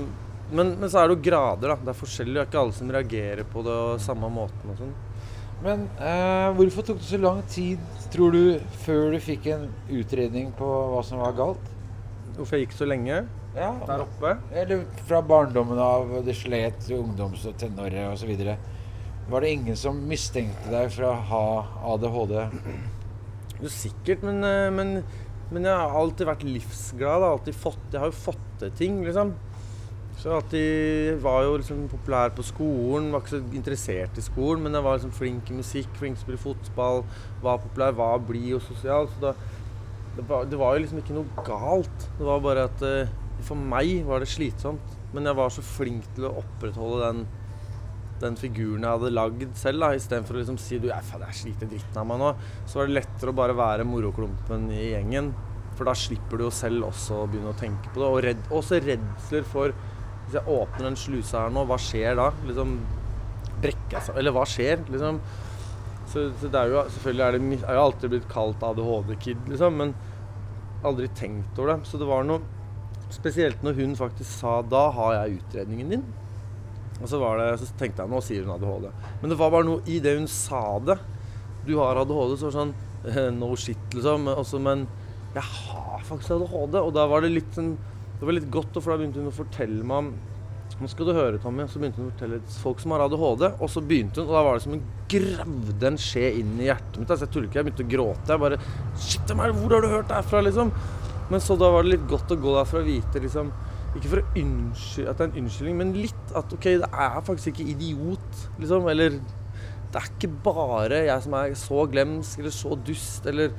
men, 0.52 0.76
men 0.78 0.88
så 0.88 1.00
er 1.00 1.08
det 1.08 1.16
jo 1.16 1.24
grader, 1.30 1.72
da. 1.72 1.80
Det 1.80 1.94
er 1.94 2.02
forskjellig. 2.04 2.36
Det 2.36 2.44
er 2.44 2.50
ikke 2.52 2.62
alle 2.62 2.76
som 2.76 2.92
reagerer 2.92 3.48
på 3.48 3.64
det 3.66 3.78
og 3.88 4.02
samme 4.04 4.30
måten 4.32 4.74
og 4.74 4.82
sånn. 4.84 4.96
Men 5.64 5.88
eh, 5.98 6.48
hvorfor 6.54 6.86
tok 6.86 7.00
det 7.00 7.08
så 7.08 7.18
lang 7.18 7.40
tid, 7.50 7.82
tror 8.12 8.34
du, 8.34 8.42
før 8.84 9.14
du 9.14 9.18
fikk 9.22 9.48
en 9.50 9.66
utredning 9.90 10.52
på 10.58 10.68
hva 10.92 11.02
som 11.06 11.18
var 11.22 11.34
galt? 11.38 11.72
Hvorfor 12.36 12.54
jeg 12.58 12.68
gikk 12.68 12.76
så 12.78 12.86
lenge 12.86 13.24
Ja, 13.56 13.72
der 13.88 14.04
oppe? 14.04 14.36
Eller 14.54 14.84
fra 15.08 15.18
barndommen 15.26 15.80
av, 15.82 16.12
det 16.26 16.36
slet 16.38 16.86
ungdoms- 16.94 17.46
og 17.50 17.56
tenåret 17.58 18.06
osv. 18.12 18.30
Var 19.28 19.44
det 19.44 19.50
ingen 19.56 19.76
som 19.76 19.98
mistenkte 20.08 20.70
deg 20.72 20.92
for 20.94 21.08
å 21.10 21.16
ha 21.32 21.42
ADHD? 21.94 22.36
Jo, 23.58 23.72
sikkert, 23.74 24.22
men, 24.22 24.38
eh, 24.46 24.68
men, 24.70 25.00
men 25.50 25.66
jeg 25.66 25.74
har 25.74 25.98
alltid 25.98 26.30
vært 26.30 26.46
livsglad. 26.46 27.24
da. 27.24 27.32
Alltid 27.34 27.58
fått, 27.58 27.82
jeg 27.90 27.98
har 28.04 28.12
jo 28.12 28.20
fått 28.30 28.46
til 28.62 28.70
ting, 28.78 29.02
liksom. 29.02 29.34
Så 30.18 30.32
at 30.34 30.50
de 30.50 31.14
var 31.22 31.44
jo 31.46 31.58
liksom 31.60 31.84
populære 31.92 32.34
på 32.34 32.42
skolen. 32.46 33.12
Var 33.12 33.22
ikke 33.22 33.36
så 33.36 33.42
interessert 33.54 34.18
i 34.18 34.24
skolen, 34.24 34.64
men 34.64 34.74
jeg 34.74 34.82
var 34.82 34.98
liksom 34.98 35.14
flink 35.14 35.50
i 35.52 35.58
musikk, 35.60 35.92
flink 36.00 36.18
til 36.18 36.24
å 36.24 36.26
spille 36.26 36.42
fotball. 36.42 37.04
Var 37.44 37.60
populær, 37.62 37.94
var 38.00 38.24
blid 38.26 38.56
og 38.56 38.64
sosial. 38.66 39.06
Så 39.12 39.22
da, 39.22 39.34
det, 40.16 40.24
var, 40.26 40.48
det 40.50 40.58
var 40.58 40.74
jo 40.74 40.82
liksom 40.82 41.02
ikke 41.04 41.18
noe 41.20 41.44
galt. 41.46 42.08
Det 42.18 42.26
var 42.26 42.42
bare 42.42 42.64
at 42.66 42.82
eh, 42.86 43.12
for 43.46 43.68
meg 43.74 44.00
var 44.08 44.24
det 44.24 44.30
slitsomt. 44.32 44.96
Men 45.14 45.30
jeg 45.30 45.38
var 45.38 45.52
så 45.54 45.62
flink 45.64 46.08
til 46.16 46.26
å 46.26 46.32
opprettholde 46.40 46.98
den, 47.04 47.20
den 48.24 48.38
figuren 48.40 48.88
jeg 48.88 48.98
hadde 48.98 49.12
lagd 49.14 49.44
selv. 49.60 49.84
da, 49.84 49.92
Istedenfor 49.94 50.34
å 50.34 50.42
liksom 50.42 50.58
si 50.58 50.80
du, 50.82 50.88
jeg, 50.90 51.06
faen, 51.12 51.28
jeg 51.28 51.42
sliter 51.44 51.70
dritten 51.70 52.00
av 52.02 52.08
meg 52.10 52.18
nå. 52.24 52.32
Så 52.66 52.80
var 52.80 52.90
det 52.90 52.98
lettere 52.98 53.30
å 53.30 53.38
bare 53.38 53.54
være 53.56 53.86
moroklumpen 53.86 54.66
i 54.74 54.88
gjengen. 54.96 55.30
For 55.78 55.86
da 55.86 55.94
slipper 55.94 56.42
du 56.42 56.48
jo 56.48 56.50
selv 56.50 56.88
også 56.88 57.22
å 57.22 57.30
begynne 57.30 57.54
å 57.54 57.60
tenke 57.62 57.94
på 57.94 58.02
det. 58.02 58.10
Og 58.10 58.20
redd, 58.26 58.42
også 58.50 58.82
redsler 58.82 59.46
for 59.46 59.78
Hvis 60.28 60.36
jeg 60.36 60.52
åpner 60.52 60.90
den 60.90 60.98
slusa 61.00 61.46
her 61.46 61.52
nå, 61.54 61.62
hva 61.64 61.78
skjer 61.80 62.18
da? 62.18 62.26
Liksom 62.44 62.72
Brekker 63.62 63.96
jeg 63.96 64.04
seg 64.04 64.18
Eller 64.20 64.34
hva 64.36 64.42
skjer? 64.44 64.82
Liksom. 64.92 65.22
Så, 66.08 66.26
så 66.36 66.50
det 66.52 66.60
er 66.60 66.74
jo 66.74 66.82
selvfølgelig 66.92 67.24
er 67.24 67.34
det, 67.34 67.58
er 67.62 67.78
jo 67.78 67.84
alltid 67.86 68.12
blitt 68.12 68.28
kalt 68.28 68.62
ADHD-kid, 68.64 69.48
liksom. 69.48 69.80
Men 69.80 69.96
aldri 70.84 71.08
tenkt 71.16 71.56
over 71.56 71.72
det. 71.72 71.88
Så 71.88 72.00
det 72.00 72.08
var 72.08 72.28
noe 72.28 72.44
Spesielt 73.08 73.62
når 73.64 73.78
hun 73.78 73.94
faktisk 73.96 74.28
sa 74.28 74.58
'da 74.60 74.90
har 74.92 75.14
jeg 75.14 75.38
utredningen 75.38 75.92
din'. 75.94 76.08
Og 77.00 77.08
så, 77.08 77.16
det, 77.38 77.46
så 77.62 77.72
tenkte 77.80 78.04
jeg 78.04 78.12
nå 78.12 78.20
sier 78.20 78.44
hun 78.44 78.52
ADHD. 78.52 78.90
Men 79.22 79.32
det 79.32 79.38
var 79.40 79.52
bare 79.54 79.64
noe 79.64 79.80
i 79.88 79.96
det 80.04 80.12
hun 80.18 80.28
sa 80.28 80.78
det. 80.84 80.98
Du 81.64 81.78
har 81.78 81.96
ADHD, 81.96 82.36
så 82.36 82.50
var 82.50 82.52
det 82.52 82.58
sånn 82.58 82.74
No 83.40 83.54
shit, 83.56 83.80
liksom. 83.96 84.28
Også, 84.28 84.60
men 84.60 84.84
jeg 85.32 85.40
har 85.42 86.04
faktisk 86.04 86.36
ADHD. 86.36 86.76
Og 86.82 86.92
da 86.92 87.06
var 87.08 87.24
det 87.24 87.32
litt 87.32 87.56
sånn 87.56 87.78
Det 88.18 88.26
var 88.26 88.34
litt 88.34 88.50
godt, 88.50 88.74
for 88.80 88.92
da 88.92 88.98
begynte 88.98 89.22
hun 89.22 89.30
å 89.30 89.36
fortelle 89.36 89.86
meg 89.86 90.12
Nå 90.78 90.86
skal 90.86 91.08
du 91.08 91.14
høre, 91.16 91.38
Tommy. 91.42 91.64
Så 91.66 91.80
begynte 91.80 91.98
hun 91.98 92.10
å 92.10 92.12
fortelle 92.12 92.38
folk 92.60 92.82
som 92.82 92.92
har 92.94 93.02
ADHD. 93.06 93.44
Og 93.56 93.70
så 93.72 93.80
begynte 93.82 94.20
hun, 94.20 94.28
og 94.28 94.36
da 94.36 94.42
var 94.46 94.58
det 94.58 94.64
som 94.66 94.74
hun 94.76 94.84
gravde 95.10 95.88
en 95.88 95.98
skje 95.98 96.26
inn 96.38 96.52
i 96.60 96.68
hjertet 96.68 97.00
mitt. 97.00 97.08
Altså, 97.08 97.24
jeg 97.24 97.32
tuller 97.34 97.48
ikke, 97.48 97.58
jeg 97.58 97.66
begynte 97.66 97.86
å 97.86 97.92
gråte. 97.94 98.34
Jeg 98.34 98.42
bare 98.44 98.60
Shit, 99.00 99.32
hvor 99.32 99.74
har 99.74 99.82
du 99.82 99.88
hørt 99.90 100.10
det 100.10 100.18
herfra, 100.20 100.42
liksom? 100.44 100.70
Men 101.32 101.42
så 101.44 101.56
da 101.60 101.72
var 101.72 101.84
det 101.84 101.96
litt 101.96 102.06
godt 102.10 102.30
å 102.36 102.38
gå 102.40 102.54
derfra 102.54 102.80
og 102.80 102.86
vite 102.88 103.20
liksom 103.20 103.50
Ikke 103.98 104.12
for 104.12 104.22
å 104.22 104.30
unnskylde 104.40 105.10
at 105.10 105.18
det 105.18 105.26
er 105.26 105.32
en 105.32 105.42
unnskyldning, 105.42 105.76
men 105.80 105.90
litt 105.96 106.32
at 106.38 106.54
OK, 106.54 106.70
det 106.84 106.88
er 106.88 107.18
faktisk 107.26 107.50
ikke 107.54 107.72
idiot, 107.74 108.46
liksom. 108.60 108.86
Eller 108.92 109.18
det 109.88 109.98
er 110.02 110.08
ikke 110.12 110.30
bare 110.44 111.02
jeg 111.08 111.24
som 111.24 111.34
er 111.38 111.54
så 111.56 111.84
glemsk 111.88 112.42
eller 112.42 112.52
så 112.52 112.76
dust 112.86 113.28
eller 113.30 113.54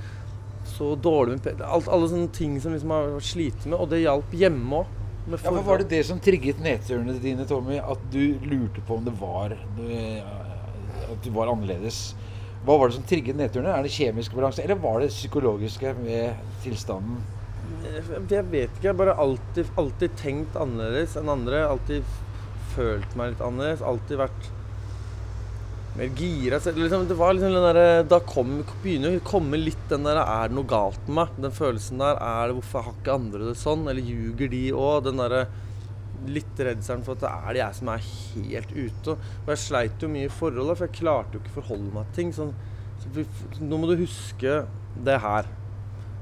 så 0.79 0.93
dårlig 1.03 1.35
med 1.37 1.43
pe- 1.45 1.67
Alt, 1.67 1.87
Alle 1.91 2.07
sånne 2.09 2.31
ting 2.33 2.55
som 2.63 2.73
liksom 2.73 2.89
har 2.95 3.19
slitt 3.21 3.65
med, 3.67 3.75
og 3.77 3.89
det 3.91 3.99
hjalp 4.05 4.31
hjemme 4.39 4.79
òg. 4.81 4.95
Ja, 5.29 5.37
for 5.43 5.61
Var 5.67 5.83
det 5.83 5.89
det 5.91 5.99
som 6.07 6.19
trigget 6.23 6.57
nedturene 6.63 7.13
dine, 7.21 7.45
Tommy? 7.45 7.77
At 7.77 8.01
du 8.09 8.39
lurte 8.49 8.81
på 8.87 8.95
om 8.97 9.03
det 9.05 9.13
var 9.19 9.51
eh, 9.53 10.23
At 11.11 11.19
du 11.21 11.29
var 11.35 11.51
annerledes? 11.51 12.15
Hva 12.65 12.79
var 12.79 12.89
det 12.89 12.95
som 12.97 13.05
trigget 13.07 13.37
nedturene? 13.37 13.75
Er 13.77 13.85
det 13.85 13.91
kjemisk 13.93 14.33
balanse, 14.35 14.63
eller 14.63 14.79
var 14.81 14.99
det 15.03 15.11
psykologiske 15.13 15.93
med 16.01 16.39
tilstanden? 16.63 17.19
Jeg 17.85 18.43
vet 18.49 18.71
ikke. 18.73 18.81
Jeg 18.83 18.89
har 18.89 18.97
bare 18.99 19.13
alltid, 19.21 19.69
alltid 19.77 20.15
tenkt 20.19 20.57
annerledes 20.59 21.13
enn 21.19 21.29
andre. 21.31 21.61
Alltid 21.69 22.03
følt 22.73 23.15
meg 23.19 23.35
litt 23.35 23.43
annerledes. 23.45 23.83
Alltid 23.85 24.19
vært 24.23 24.49
mer 25.99 26.11
gira. 26.17 26.59
Liksom, 26.59 27.07
det 27.09 27.17
var 27.19 27.35
liksom 27.35 27.55
den 27.55 27.67
der, 27.69 28.03
Da 28.09 28.19
kom, 28.25 28.59
begynner 28.83 29.17
å 29.17 29.23
komme 29.27 29.59
litt 29.59 29.81
den 29.91 30.07
der 30.07 30.21
Er 30.23 30.49
det 30.49 30.57
noe 30.57 30.69
galt 30.69 31.01
med 31.07 31.17
meg? 31.19 31.41
Den 31.47 31.55
følelsen 31.55 32.01
der. 32.01 32.19
Er 32.19 32.49
det, 32.49 32.59
hvorfor 32.59 32.87
har 32.87 32.95
ikke 32.97 33.17
andre 33.19 33.49
det 33.49 33.57
sånn? 33.59 33.87
Eller 33.91 34.05
ljuger 34.05 34.51
de 34.51 34.63
òg? 34.73 35.03
Den 35.09 35.21
derre 35.21 35.47
litt 36.27 36.59
redselen 36.59 37.05
for 37.05 37.15
at 37.15 37.23
det 37.23 37.29
er 37.31 37.53
det 37.55 37.61
jeg 37.61 37.77
som 37.77 37.93
er 37.93 38.09
helt 38.09 38.73
ute. 38.75 39.15
Og 39.45 39.53
jeg 39.53 39.61
sleit 39.61 40.03
jo 40.03 40.11
mye 40.11 40.27
i 40.27 40.33
forholdet, 40.33 40.75
for 40.75 40.87
jeg 40.87 40.99
klarte 40.99 41.35
jo 41.37 41.43
ikke 41.43 41.53
å 41.53 41.59
forholde 41.61 41.93
meg 41.95 42.09
til 42.09 42.19
ting. 42.19 42.35
Sånn, 42.35 42.51
så 42.99 43.63
nå 43.63 43.79
må 43.79 43.89
du 43.89 43.95
huske 44.01 44.59
det 45.07 45.17
her. 45.23 45.47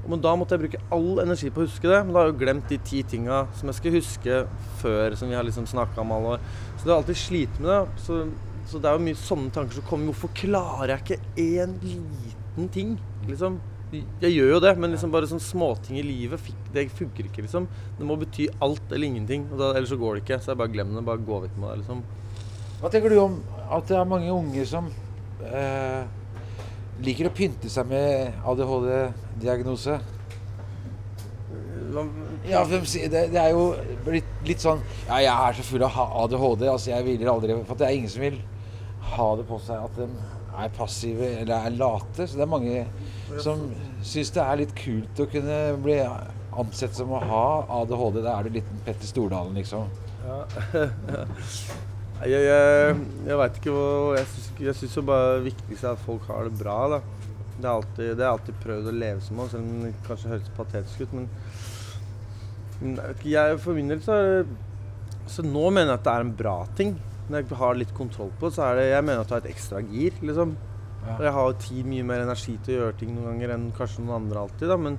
Men 0.08 0.22
da 0.24 0.32
måtte 0.38 0.56
jeg 0.56 0.64
bruke 0.64 0.82
all 0.94 1.22
energi 1.24 1.50
på 1.52 1.60
å 1.60 1.66
huske 1.66 1.90
det. 1.90 1.98
Men 2.04 2.14
da 2.14 2.20
har 2.20 2.28
jeg 2.28 2.36
jo 2.36 2.42
glemt 2.44 2.70
de 2.70 2.78
ti 2.90 3.02
tinga 3.14 3.42
som 3.58 3.70
jeg 3.70 3.78
skal 3.80 3.96
huske 3.98 4.42
før, 4.80 5.16
som 5.18 5.30
vi 5.30 5.36
har 5.36 5.46
liksom 5.46 5.66
snakka 5.68 6.04
om 6.04 6.14
alle 6.16 6.36
år. 6.36 6.46
Så 6.76 6.84
det 6.84 6.92
har 6.92 7.00
alltid 7.02 7.20
slitt 7.20 7.58
med 7.60 7.72
det. 7.72 8.04
Så, 8.06 8.20
så 8.68 8.80
det 8.82 8.90
er 8.90 8.98
jo 8.98 9.04
mye 9.06 9.16
sånne 9.16 9.52
tanker 9.54 9.78
som 9.78 9.84
kommer. 9.88 10.12
Hvorfor 10.12 10.32
klarer 10.36 10.92
jeg 10.92 11.04
ikke 11.04 11.44
én 11.44 11.74
liten 11.80 12.68
ting? 12.74 12.94
Liksom. 13.28 13.56
Jeg 14.20 14.34
gjør 14.34 14.50
jo 14.52 14.60
det, 14.60 14.74
men 14.76 14.92
liksom 14.92 15.12
bare 15.14 15.28
sånne 15.30 15.40
småting 15.40 15.96
i 15.96 16.04
livet 16.04 16.42
fikk, 16.44 16.58
det 16.74 16.84
funker 16.92 17.30
ikke, 17.30 17.46
liksom. 17.46 17.64
Det 17.96 18.04
må 18.04 18.18
bety 18.20 18.50
alt 18.64 18.92
eller 18.92 19.08
ingenting. 19.08 19.46
Og 19.48 19.62
da, 19.62 19.70
ellers 19.72 19.94
så 19.94 19.96
går 20.00 20.18
det 20.18 20.24
ikke. 20.26 20.40
Så 20.44 20.52
jeg 20.52 20.60
bare 20.60 20.74
glem 20.74 20.92
det. 20.92 21.04
Bare 21.08 21.24
gå 21.24 21.38
vekk 21.46 21.56
med 21.56 21.70
det, 21.70 21.78
liksom. 21.80 22.02
Hva 22.82 22.90
tenker 22.92 23.14
du 23.14 23.22
om 23.22 23.40
at 23.64 23.88
det 23.88 23.96
er 23.98 24.10
mange 24.12 24.28
unge 24.30 24.66
som 24.68 24.92
eh, 25.48 26.04
liker 27.02 27.30
å 27.30 27.34
pynte 27.34 27.72
seg 27.72 27.88
med 27.88 28.36
ADHD-diagnose? 28.52 29.96
Ja, 32.44 32.60
det 32.68 33.40
er 33.40 33.50
jo 33.54 33.64
blitt 34.04 34.28
litt 34.46 34.60
sånn 34.60 34.82
Ja, 35.08 35.22
jeg 35.24 35.32
er 35.32 35.56
så 35.56 35.64
full 35.64 35.82
av 35.88 35.96
ADHD. 35.96 36.68
Altså, 36.68 36.92
jeg 36.92 37.06
hviler 37.06 37.32
aldri 37.32 37.56
For 37.64 37.80
det 37.80 37.88
er 37.88 37.96
ingen 37.96 38.12
som 38.12 38.22
vil 38.28 38.36
ha 39.14 39.28
det 39.38 39.46
på 39.48 39.58
seg 39.64 39.84
at 39.88 39.98
de 39.98 40.08
er 40.58 40.72
passive 40.76 41.28
eller 41.42 41.68
er 41.68 41.76
late. 41.78 42.26
Så 42.26 42.38
det 42.38 42.44
er 42.46 42.50
mange 42.50 42.84
som 43.42 43.68
syns 44.06 44.32
det 44.34 44.44
er 44.44 44.60
litt 44.62 44.74
kult 44.78 45.22
å 45.22 45.28
kunne 45.30 45.58
bli 45.84 45.98
ansett 46.58 46.96
som 46.98 47.12
å 47.14 47.22
ha 47.22 47.44
ADHD. 47.80 48.22
Da 48.24 48.38
er 48.38 48.48
du 48.48 48.58
liten 48.58 48.80
Petter 48.86 49.08
Stordalen, 49.10 49.54
liksom. 49.58 49.90
Ja. 50.26 50.42
Jeg 52.18 52.42
jeg, 52.42 52.94
jeg 53.28 53.36
veit 53.38 53.58
ikke 53.60 53.70
hva 53.70 54.16
Jeg 54.18 54.72
syns, 54.74 54.96
jo 54.96 55.04
bare 55.06 55.36
det 55.36 55.52
viktigste 55.52 55.86
er 55.86 55.92
at 55.94 56.00
folk 56.02 56.24
har 56.26 56.48
det 56.48 56.58
bra. 56.58 56.78
da. 56.96 56.98
Det 57.58 57.68
har 57.70 57.84
jeg 57.98 58.26
alltid 58.26 58.58
prøvd 58.62 58.90
å 58.90 58.94
leve 58.94 59.22
som 59.22 59.38
òg, 59.42 59.52
selv 59.52 59.66
om 59.66 59.84
det 59.84 59.92
kanskje 60.06 60.32
høres 60.32 60.50
patetisk 60.56 61.04
ut. 61.04 61.14
Men, 61.14 61.28
men 62.80 62.96
jeg 62.98 63.16
ikke, 63.16 63.30
jeg, 63.36 63.60
for 63.62 63.78
min 63.78 63.90
del 63.90 64.02
så 64.02 64.18
Så 65.30 65.44
nå 65.46 65.64
mener 65.70 65.92
jeg 65.92 66.00
at 66.00 66.04
det 66.08 66.14
er 66.16 66.26
en 66.26 66.34
bra 66.42 66.56
ting. 66.78 66.92
Når 67.28 67.42
jeg 67.42 67.58
har 67.60 67.78
litt 67.78 67.94
kontroll 67.96 68.30
på 68.40 68.50
så 68.54 68.70
er 68.70 68.78
det 68.78 68.84
Jeg 68.88 69.04
mener 69.04 69.22
at 69.22 69.30
det 69.30 69.36
har 69.36 69.44
et 69.44 69.54
ekstra 69.54 69.82
gir, 69.84 70.16
liksom. 70.24 70.56
Og 71.08 71.24
jeg 71.24 71.32
har 71.32 71.48
jo 71.48 71.56
tid 71.62 71.88
mye 71.88 72.04
mer 72.04 72.24
energi 72.24 72.58
til 72.64 72.74
å 72.74 72.82
gjøre 72.82 72.98
ting 73.00 73.14
noen 73.14 73.30
ganger 73.30 73.54
enn 73.54 73.66
kanskje 73.76 74.04
noen 74.04 74.22
andre 74.22 74.42
alltid, 74.44 74.68
da. 74.68 74.76
Men, 74.80 74.98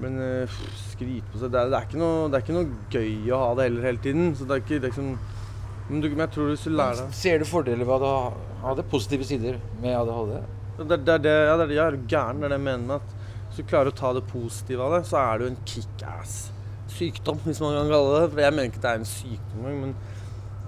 men 0.00 0.18
uh, 0.22 0.60
skryte 0.92 1.32
på 1.32 1.40
seg 1.40 1.52
det 1.54 1.60
er, 1.60 1.72
det, 1.72 1.80
er 1.80 1.88
ikke 1.88 2.00
noe, 2.02 2.28
det 2.30 2.38
er 2.38 2.44
ikke 2.44 2.56
noe 2.56 2.94
gøy 2.94 3.32
å 3.34 3.40
ha 3.42 3.50
det 3.58 3.66
heller 3.68 3.88
hele 3.90 4.02
tiden. 4.04 4.32
Så 4.38 4.46
det 4.46 4.56
er 4.56 4.64
ikke 4.64 4.78
det 4.78 4.90
er 4.90 4.94
ikke 4.94 5.02
sånn 5.02 5.14
men, 5.90 6.04
du, 6.04 6.06
men 6.12 6.22
jeg 6.22 6.32
tror 6.36 6.52
du 6.52 6.70
lærer 6.70 7.00
deg 7.00 7.14
Ser 7.18 7.40
du 7.42 7.48
fordeler 7.50 7.88
ved 7.88 8.04
å 8.06 8.10
ha- 8.62 8.74
det 8.78 8.84
positive 8.92 9.26
sider 9.26 9.56
med 9.82 9.96
ADHD? 9.98 10.36
det, 10.78 10.98
det, 11.02 11.16
det, 11.24 11.32
ja, 11.48 11.56
det 11.58 11.64
er 11.64 11.70
det 11.72 11.76
jeg 11.76 11.86
er 11.86 11.96
gæren. 12.12 12.38
Det 12.40 12.46
er 12.46 12.52
det 12.52 12.58
jeg 12.60 12.66
mener 12.68 12.86
med 12.86 13.00
at 13.00 13.16
hvis 13.50 13.58
du 13.58 13.66
klarer 13.72 13.90
å 13.90 13.96
ta 13.98 14.12
det 14.14 14.22
positive 14.30 14.84
av 14.86 14.94
det, 14.94 15.00
så 15.08 15.18
er 15.18 15.42
jo 15.42 15.50
en 15.50 15.58
kickass-sykdom, 15.66 17.40
hvis 17.42 17.60
man 17.64 17.74
kan 17.74 17.90
kalle 17.90 18.12
det. 18.14 18.28
For 18.30 18.42
jeg 18.44 18.54
mener 18.54 18.70
ikke 18.70 18.78
at 18.78 18.86
det 18.86 18.92
er 18.92 19.00
en 19.02 19.10
sykdom 19.10 19.66
men 19.80 19.96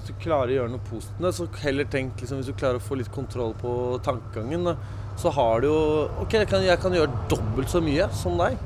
hvis 0.02 0.10
du 0.10 0.18
klarer 0.24 0.50
å 0.50 0.56
gjøre 0.56 0.72
noe 0.74 0.82
positivt 0.88 1.36
så 1.38 1.46
heller 1.62 1.86
tenk 1.92 2.18
liksom, 2.18 2.40
Hvis 2.42 2.50
du 2.50 2.56
klarer 2.58 2.80
å 2.80 2.82
få 2.82 2.98
litt 2.98 3.10
kontroll 3.14 3.54
på 3.60 3.72
tankegangen, 4.02 4.64
da, 4.66 4.74
så 5.16 5.30
har 5.36 5.62
du 5.62 5.68
jo 5.68 5.78
OK, 6.24 6.34
jeg 6.40 6.48
kan, 6.50 6.64
jeg 6.66 6.80
kan 6.82 6.92
gjøre 6.96 7.22
dobbelt 7.30 7.70
så 7.70 7.80
mye 7.84 8.08
som 8.16 8.34
deg. 8.40 8.58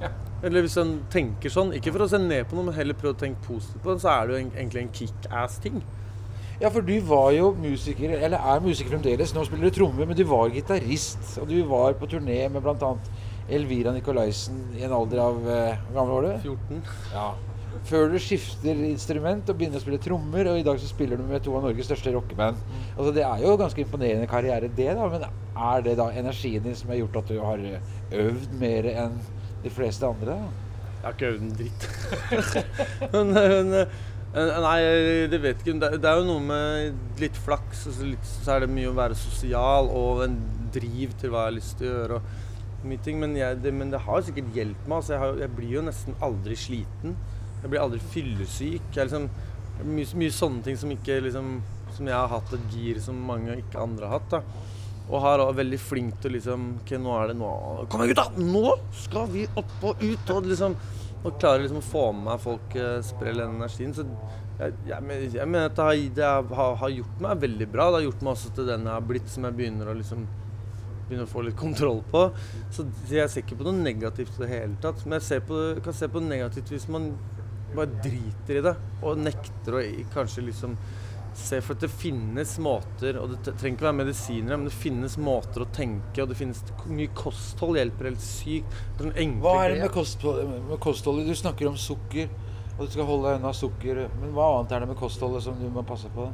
Eller 0.46 0.64
hvis 0.64 0.78
en 0.80 0.94
tenker 1.12 1.52
sånn, 1.52 1.74
ikke 1.76 1.92
for 1.92 2.06
å 2.06 2.08
se 2.08 2.16
ned 2.22 2.46
på 2.48 2.56
noe, 2.56 2.64
men 2.70 2.76
heller 2.78 2.96
prøve 2.96 3.12
å 3.12 3.20
tenke 3.20 3.42
positivt 3.44 3.82
på 3.84 3.92
det, 3.92 4.00
så 4.06 4.08
er 4.14 4.26
det 4.30 4.32
jo 4.32 4.40
en- 4.46 4.54
egentlig 4.56 4.82
en 4.86 4.92
kickass-ting. 4.96 5.82
Ja, 6.62 6.70
for 6.72 6.80
du 6.84 6.94
var 7.08 7.30
jo 7.36 7.50
musiker, 7.60 8.14
eller 8.16 8.40
er 8.40 8.60
musiker 8.64 8.94
fremdeles. 8.94 9.34
Nå 9.36 9.44
spiller 9.48 9.68
du 9.68 9.76
trommer, 9.76 10.08
men 10.08 10.16
du 10.16 10.24
var 10.28 10.48
gitarist. 10.52 11.20
Og 11.40 11.48
du 11.48 11.58
var 11.68 11.92
på 12.00 12.08
turné 12.08 12.42
med 12.52 12.64
bl.a. 12.64 12.94
Elvira 13.50 13.92
Nicolaisen 13.96 14.58
i 14.78 14.84
en 14.86 14.92
alder 14.94 15.18
av 15.24 15.38
eh, 15.48 15.78
Hvor 15.88 15.96
gammel 15.96 16.12
var 16.14 16.26
du? 16.28 16.50
14. 16.52 16.82
Ja. 17.14 17.28
Før 17.88 18.10
du 18.12 18.18
skifter 18.22 18.78
instrument 18.88 19.48
og 19.50 19.58
begynner 19.58 19.80
å 19.80 19.82
spille 19.82 20.00
trommer, 20.02 20.50
og 20.50 20.60
i 20.60 20.64
dag 20.66 20.80
så 20.80 20.88
spiller 20.90 21.20
du 21.20 21.24
med 21.28 21.42
to 21.44 21.54
av 21.56 21.64
Norges 21.66 21.88
største 21.88 22.12
rockeband. 22.14 22.60
Altså 22.96 23.14
Det 23.16 23.24
er 23.26 23.44
jo 23.44 23.56
ganske 23.60 23.84
imponerende 23.84 24.28
karriere, 24.30 24.70
det, 24.76 24.90
da. 24.98 25.08
Men 25.12 25.26
er 25.70 25.86
det 25.86 25.96
da 26.00 26.10
energien 26.12 26.64
din 26.66 26.76
som 26.78 26.92
har 26.92 27.00
gjort 27.02 27.20
at 27.22 27.32
du 27.32 27.40
har 27.42 27.64
øvd 28.26 28.56
mer 28.60 28.90
enn 28.92 29.18
de 29.64 29.72
fleste 29.72 30.06
andre? 30.06 30.36
da? 30.36 30.68
Jeg 31.00 31.06
har 31.06 31.16
ikke 31.16 31.32
øvd 31.32 31.44
en 31.46 31.54
dritt. 31.56 31.88
men, 33.14 33.34
men, 33.34 33.74
eh, 33.80 33.98
Nei, 34.30 34.76
det 35.32 35.40
vet 35.42 35.62
ikke. 35.64 35.78
Det, 35.82 35.94
det 36.04 36.10
er 36.10 36.20
jo 36.20 36.28
noe 36.28 36.42
med 36.44 37.18
litt 37.18 37.38
flaks, 37.46 37.86
og 37.90 37.96
så, 37.96 38.10
så 38.28 38.52
er 38.54 38.62
det 38.62 38.74
mye 38.76 38.92
å 38.92 38.98
være 38.98 39.16
sosial 39.18 39.90
og 39.90 40.22
en 40.26 40.36
driv 40.70 41.16
til 41.18 41.32
hva 41.32 41.48
jeg 41.48 41.50
har 41.50 41.56
lyst 41.56 41.78
til 41.80 41.88
å 41.88 41.96
gjøre. 41.96 42.20
og 42.20 42.48
mye 42.86 43.02
ting, 43.04 43.18
Men, 43.20 43.36
jeg, 43.36 43.58
det, 43.62 43.72
men 43.74 43.90
det 43.92 44.00
har 44.06 44.22
sikkert 44.24 44.54
hjulpet 44.56 44.86
meg. 44.86 44.96
Altså, 45.00 45.12
jeg, 45.14 45.22
har, 45.24 45.40
jeg 45.42 45.54
blir 45.56 45.74
jo 45.76 45.84
nesten 45.84 46.16
aldri 46.24 46.56
sliten. 46.56 47.16
Jeg 47.60 47.68
blir 47.68 47.82
aldri 47.82 48.00
fyllesyk. 48.12 48.90
Jeg 48.96 49.10
liksom, 49.10 49.28
mye, 49.84 50.10
mye 50.22 50.34
sånne 50.34 50.64
ting 50.66 50.80
som 50.80 50.92
ikke 50.92 51.20
liksom, 51.24 51.54
Som 51.96 52.06
jeg 52.06 52.14
har 52.14 52.28
hatt 52.30 52.52
et 52.54 52.74
gir 52.74 53.00
som 53.02 53.16
mange 53.26 53.56
ikke 53.58 53.80
andre 53.82 54.08
har 54.08 54.20
hatt. 54.20 54.38
da 54.38 54.68
og 55.10 55.24
har 55.24 55.42
er 55.42 55.56
veldig 55.58 55.78
flink 55.82 56.18
til 56.22 56.30
å 56.30 56.36
liksom 56.36 56.66
Ok, 56.80 56.94
nå 57.02 57.14
er 57.18 57.32
det 57.32 57.38
nå 57.40 57.50
Kom 57.90 58.04
igjen, 58.04 58.12
gutta! 58.14 58.26
Nå 58.38 58.76
skal 58.94 59.30
vi 59.32 59.46
opp 59.58 59.86
og 59.88 60.02
ut! 60.04 60.34
Og 60.34 60.50
liksom 60.50 60.76
Og 61.24 61.40
klarer 61.40 61.64
liksom 61.64 61.80
å 61.80 61.86
få 61.86 62.04
med 62.16 62.28
meg 62.30 62.44
folk 62.44 62.76
eh, 62.80 63.00
spre 63.04 63.34
den 63.36 63.58
energien. 63.58 63.90
Så 63.92 64.06
jeg, 64.60 64.76
jeg, 64.88 65.04
mener 65.04 65.66
at 65.66 65.76
det, 65.76 65.84
har, 65.84 65.98
det 66.16 66.54
har, 66.56 66.78
har 66.80 66.92
gjort 66.94 67.18
meg 67.20 67.42
veldig 67.42 67.66
bra. 67.68 67.88
Det 67.90 67.98
har 67.98 68.06
gjort 68.06 68.22
meg 68.24 68.30
også 68.32 68.52
til 68.56 68.70
den 68.70 68.86
jeg 68.88 68.94
har 68.94 69.04
blitt, 69.10 69.28
som 69.28 69.44
jeg 69.44 69.56
begynner 69.58 69.90
å 69.90 69.96
liksom 69.98 70.22
Begynner 71.10 71.26
å 71.26 71.32
få 71.32 71.42
litt 71.42 71.58
kontroll 71.58 72.00
på. 72.08 72.22
Så 72.72 72.86
jeg 73.10 73.28
ser 73.28 73.42
ikke 73.42 73.58
på 73.58 73.66
noe 73.66 73.76
negativt 73.76 74.36
i 74.38 74.44
det 74.44 74.48
hele 74.52 74.80
tatt. 74.80 75.04
Men 75.04 75.20
jeg 75.20 75.44
på, 75.44 75.58
kan 75.84 75.96
se 75.98 76.08
på 76.08 76.22
det 76.22 76.30
negativt 76.30 76.72
hvis 76.72 76.88
man 76.92 77.10
bare 77.76 78.02
driter 78.04 78.58
i 78.60 78.64
det 78.64 78.74
og 79.06 79.22
nekter 79.22 79.78
å 79.78 79.84
kanskje 80.14 80.44
liksom 80.48 80.76
se 81.40 81.60
For 81.62 81.76
at 81.76 81.84
det 81.84 81.90
finnes 81.92 82.56
måter, 82.62 83.16
og 83.20 83.30
det 83.30 83.52
trenger 83.54 83.76
ikke 83.76 83.86
være 83.86 83.98
medisiner, 84.00 84.56
men 84.56 84.66
det 84.66 84.74
finnes 84.74 85.14
måter 85.20 85.64
å 85.64 85.68
tenke, 85.72 86.24
og 86.24 86.32
det 86.32 86.38
finnes 86.40 86.58
mye 86.90 87.12
kosthold 87.16 87.78
hjelper 87.78 88.10
helt 88.10 88.24
sykt. 88.24 88.78
Hva 88.98 89.54
er 89.62 89.76
det 89.76 89.84
med, 89.84 89.92
kosthold, 89.94 90.40
med 90.66 90.80
kostholdet? 90.82 91.30
Du 91.30 91.38
snakker 91.38 91.70
om 91.70 91.78
sukker, 91.80 92.32
og 92.76 92.82
du 92.82 92.90
skal 92.92 93.08
holde 93.08 93.28
deg 93.30 93.40
unna 93.40 93.54
sukker. 93.56 94.02
Men 94.18 94.34
hva 94.36 94.48
annet 94.56 94.74
er 94.74 94.84
det 94.84 94.90
med 94.90 95.00
kostholdet 95.00 95.46
som 95.46 95.58
du 95.60 95.68
må 95.72 95.86
passe 95.86 96.10
på? 96.14 96.26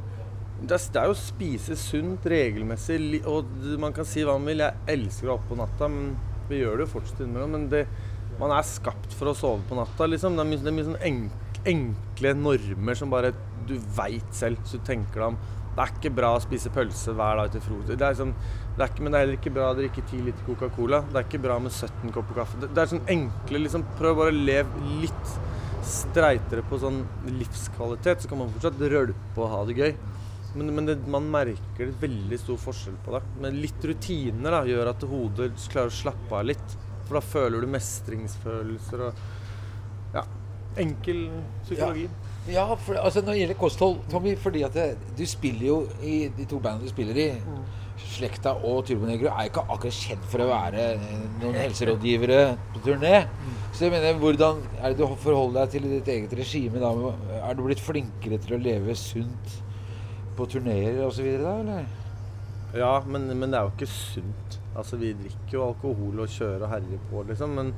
Det 0.57 0.73
er, 0.73 0.85
det 0.93 1.01
er 1.03 1.11
jo 1.11 1.13
å 1.13 1.21
spise 1.21 1.77
sunt 1.77 2.25
regelmessig, 2.33 2.99
og 3.29 3.53
man 3.77 3.93
kan 3.93 4.07
si 4.09 4.25
hva 4.25 4.39
man 4.39 4.49
vil. 4.49 4.65
Jeg 4.65 4.97
elsker 4.97 5.29
å 5.29 5.37
oppe 5.37 5.51
på 5.51 5.61
natta, 5.61 5.89
men 5.93 6.15
vi 6.49 6.63
gjør 6.63 6.79
det 6.79 6.87
jo 6.87 6.93
fortsatt 6.95 7.21
innimellom. 7.21 7.53
Men 7.53 7.67
det, 7.71 7.83
man 8.39 8.53
er 8.55 8.65
skapt 8.67 9.13
for 9.17 9.31
å 9.31 9.35
sove 9.37 9.65
på 9.69 9.77
natta, 9.77 10.07
liksom. 10.09 10.37
Det 10.37 10.43
er 10.43 10.49
mye, 10.51 10.63
det 10.63 10.71
er 10.71 10.77
mye 10.77 10.87
sånn 10.87 11.05
enk, 11.09 11.61
enkle 11.67 12.33
normer 12.37 12.97
som 12.99 13.13
bare 13.13 13.33
du 13.67 13.75
veit 13.97 14.27
selv, 14.35 14.61
så 14.65 14.79
du 14.79 14.85
tenker 14.87 15.21
deg 15.21 15.31
om. 15.31 15.39
Det 15.77 15.83
er 15.83 15.91
ikke 15.93 16.13
bra 16.17 16.31
å 16.33 16.41
spise 16.41 16.71
pølse 16.73 17.13
hver 17.13 17.37
dag 17.37 17.51
til 17.53 17.61
frokost. 17.61 17.91
Det 17.91 18.05
er 18.05 18.15
liksom, 18.15 18.31
det 18.77 18.81
er 18.81 18.91
ikke, 18.91 19.03
men 19.05 19.13
det 19.13 19.17
er 19.17 19.25
heller 19.25 19.37
ikke 19.37 19.53
bra 19.53 19.67
å 19.69 19.77
drikke 19.77 20.05
10 20.07 20.23
liter 20.25 20.47
Coca-Cola. 20.47 21.03
Det 21.11 21.19
er 21.19 21.27
ikke 21.27 21.41
bra 21.43 21.57
med 21.61 21.75
17 21.75 22.15
kopper 22.15 22.39
kaffe. 22.39 22.61
Det, 22.63 22.71
det 22.73 22.81
er 22.81 22.89
sånn 22.93 23.03
enkle 23.13 23.61
liksom, 23.61 23.85
Prøv 23.99 24.17
bare 24.17 24.33
å 24.33 24.39
leve 24.49 24.87
litt 25.03 25.35
streitere 25.87 26.63
på 26.67 26.79
sånn 26.81 27.03
livskvalitet, 27.29 28.23
så 28.23 28.31
kan 28.31 28.41
man 28.41 28.49
fortsatt 28.55 28.81
rølpe 28.81 29.43
og 29.43 29.51
ha 29.53 29.61
det 29.69 29.77
gøy. 29.77 29.93
Men, 30.57 30.73
men 30.73 30.89
det, 30.89 30.97
man 31.13 31.29
merker 31.29 31.91
det 31.91 32.01
veldig 32.01 32.39
stor 32.41 32.57
forskjell 32.61 32.97
på 33.05 33.13
det. 33.13 33.21
Men 33.43 33.61
litt 33.61 33.85
rutiner 33.85 34.57
da, 34.57 34.63
gjør 34.65 34.91
at 34.95 35.05
hodet 35.11 35.51
klarer 35.69 35.93
å 35.93 35.97
slappe 35.99 36.39
av 36.41 36.49
litt. 36.49 36.77
For 37.07 37.19
da 37.19 37.23
føler 37.23 37.63
du 37.63 37.71
mestringsfølelser 37.71 39.07
og 39.09 39.25
Ja. 40.13 40.23
Enkel 40.77 41.29
psykologi. 41.63 42.05
Ja, 42.47 42.63
for, 42.75 42.95
altså 43.01 43.21
når 43.21 43.33
det 43.33 43.39
gjelder 43.41 43.57
kosthold, 43.59 43.97
Tommy, 44.11 44.37
fordi 44.39 44.61
at 44.63 44.75
det, 44.77 44.85
du 45.17 45.25
spiller 45.27 45.67
jo 45.67 45.77
i 46.03 46.29
de 46.37 46.45
to 46.47 46.59
bandene 46.63 46.87
du 46.87 46.93
spiller 46.93 47.17
i, 47.19 47.25
Slekta 47.97 48.53
og 48.63 48.85
Turbonegro, 48.85 49.31
er 49.33 49.49
ikke 49.49 49.63
akkurat 49.65 49.95
kjent 49.97 50.25
for 50.29 50.43
å 50.43 50.47
være 50.51 50.83
eh, 50.93 51.07
noen 51.41 51.57
helserådgivere 51.57 52.41
på 52.75 52.83
turné. 52.85 53.23
Så 53.73 53.87
jeg 53.87 53.93
mener, 53.95 54.19
hvordan 54.21 54.61
er 54.77 54.93
det 54.93 55.01
du 55.01 55.15
forholder 55.21 55.65
deg 55.65 55.73
til 55.73 55.87
ditt 55.91 56.11
eget 56.13 56.35
regime 56.37 56.81
da? 56.81 56.91
Er 57.41 57.57
du 57.57 57.63
blitt 57.65 57.81
flinkere 57.83 58.37
til 58.43 58.55
å 58.55 58.61
leve 58.61 58.95
sunt 58.97 59.57
på 60.37 60.45
turneer 60.49 61.01
osv. 61.07 61.25
da, 61.41 61.57
eller? 61.63 61.89
Ja, 62.77 62.93
men, 63.09 63.27
men 63.33 63.49
det 63.49 63.59
er 63.59 63.65
jo 63.65 63.73
ikke 63.73 63.89
sunt. 63.89 64.59
Altså, 64.77 64.99
vi 65.01 65.15
drikker 65.17 65.57
jo 65.57 65.65
alkohol 65.71 66.21
og 66.23 66.29
kjører 66.31 66.67
og 66.67 66.71
herjer 66.75 67.01
på, 67.11 67.23
liksom. 67.31 67.57
Men 67.57 67.73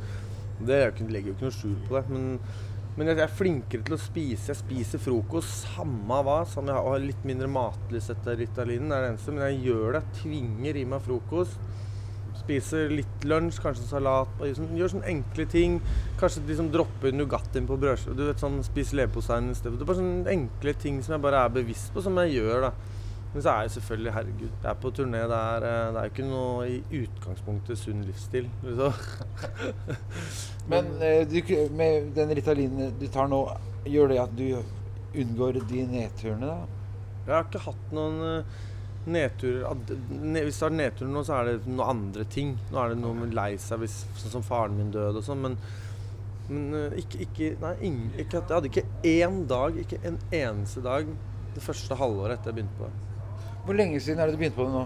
det 0.60 0.82
ikke, 0.90 1.08
legger 1.08 1.32
jo 1.32 1.38
ikke 1.38 1.48
noe 1.48 1.56
skjul 1.56 1.78
på 1.88 1.96
det. 1.96 2.04
Men, 2.12 2.30
men 3.00 3.12
jeg 3.12 3.24
er 3.24 3.36
flinkere 3.42 3.88
til 3.88 3.96
å 3.96 4.02
spise. 4.02 4.52
Jeg 4.52 4.60
spiser 4.60 5.04
frokost 5.04 5.70
samme 5.70 6.22
hva. 6.26 6.42
Samme, 6.50 6.76
jeg 6.76 6.88
har 6.90 7.04
litt 7.06 7.28
mindre 7.28 7.50
matlyst 7.52 8.12
etter 8.16 8.40
Ritalinen, 8.42 8.92
det 8.92 8.98
er 8.98 9.06
det 9.06 9.12
eneste. 9.14 9.36
Men 9.36 9.46
jeg 9.48 9.62
gjør 9.70 10.00
det. 10.00 10.04
Tvinger 10.20 10.82
i 10.82 10.88
meg 10.94 11.06
frokost. 11.08 11.70
Spiser 12.40 12.92
litt 12.92 13.26
lunsj, 13.28 13.60
kanskje 13.64 13.88
salat. 13.88 14.32
Sånn, 14.58 14.76
gjør 14.78 14.96
sånne 14.96 15.12
enkle 15.12 15.48
ting. 15.52 15.80
Kanskje 16.20 16.44
liksom 16.50 16.72
dropper 16.74 17.16
Nugattien 17.16 17.68
på 17.70 17.80
brødskiva. 17.80 18.18
Du 18.18 18.26
vet 18.28 18.44
sånn, 18.44 18.60
spiser 18.68 19.04
leverposteien 19.04 19.52
er 19.54 19.84
bare 19.84 20.00
sånne 20.02 20.34
enkle 20.34 20.76
ting 20.82 21.00
som 21.06 21.16
jeg 21.16 21.24
bare 21.24 21.46
er 21.46 21.60
bevisst 21.60 21.94
på, 21.96 22.04
som 22.04 22.20
jeg 22.24 22.40
gjør. 22.42 22.68
da. 22.68 22.99
Men 23.34 23.44
så 23.46 23.52
er 23.52 23.68
jeg 23.68 23.76
selvfølgelig 23.76 24.14
Herregud, 24.16 24.50
jeg 24.50 24.70
er 24.72 24.80
på 24.82 24.92
turné. 24.98 25.22
Det 25.30 25.38
er, 25.38 25.66
eh, 25.70 25.92
det 25.94 26.02
er 26.02 26.08
jo 26.08 26.14
ikke 26.16 26.30
noe 26.30 26.66
i 26.66 27.04
utgangspunktet 27.04 27.78
sunn 27.78 28.02
livsstil. 28.08 28.50
Liksom. 28.66 28.94
Men 30.72 30.90
eh, 31.06 31.22
du, 31.30 31.38
med 31.78 32.10
den 32.18 32.34
Ritalinen 32.40 32.96
du 32.98 33.06
tar 33.14 33.30
nå, 33.30 33.44
gjør 33.86 34.14
det 34.14 34.20
at 34.24 34.34
du 34.38 34.48
unngår 35.20 35.62
de 35.70 35.86
nedturene, 35.90 36.50
da? 36.50 36.80
Jeg 37.28 37.36
har 37.36 37.46
ikke 37.46 37.62
hatt 37.68 37.94
noen 37.94 38.22
eh, 38.26 38.58
nedturer 39.10 39.76
Hvis 40.46 40.60
det 40.60 40.66
er 40.68 40.76
nedturer 40.76 41.12
nå, 41.14 41.24
så 41.26 41.38
er 41.38 41.52
det 41.52 41.68
noen 41.68 41.86
andre 41.86 42.26
ting. 42.34 42.56
Nå 42.72 42.82
er 42.82 42.94
det 42.94 43.02
noe 43.04 43.18
med 43.18 43.36
lei 43.38 43.52
seg, 43.62 43.84
hvis, 43.84 44.02
sånn 44.18 44.40
som 44.40 44.46
faren 44.46 44.78
min 44.78 44.90
døde 44.94 45.22
og 45.22 45.26
sånn. 45.26 45.44
Men, 45.46 45.60
men 46.50 46.80
eh, 46.80 46.98
ikke, 47.04 47.22
ikke 47.28 47.52
Nei, 47.62 47.76
ingen, 47.92 48.10
ikke, 48.16 48.42
jeg 48.42 48.56
hadde 48.56 48.72
ikke 48.72 48.88
én 49.14 49.44
dag, 49.50 49.78
ikke 49.84 50.02
en 50.10 50.18
eneste 50.34 50.82
dag, 50.86 51.14
det 51.54 51.66
første 51.66 51.98
halvåret 52.00 52.40
etter 52.40 52.52
jeg 52.52 52.60
begynte 52.60 52.82
på 52.82 52.90
det. 52.90 53.09
Hvor 53.70 53.78
lenge 53.78 54.00
siden 54.02 54.18
er 54.18 54.26
det 54.26 54.34
du 54.34 54.40
begynte 54.42 54.58
på 54.58 54.66
det 54.66 54.74
nå? 54.74 54.86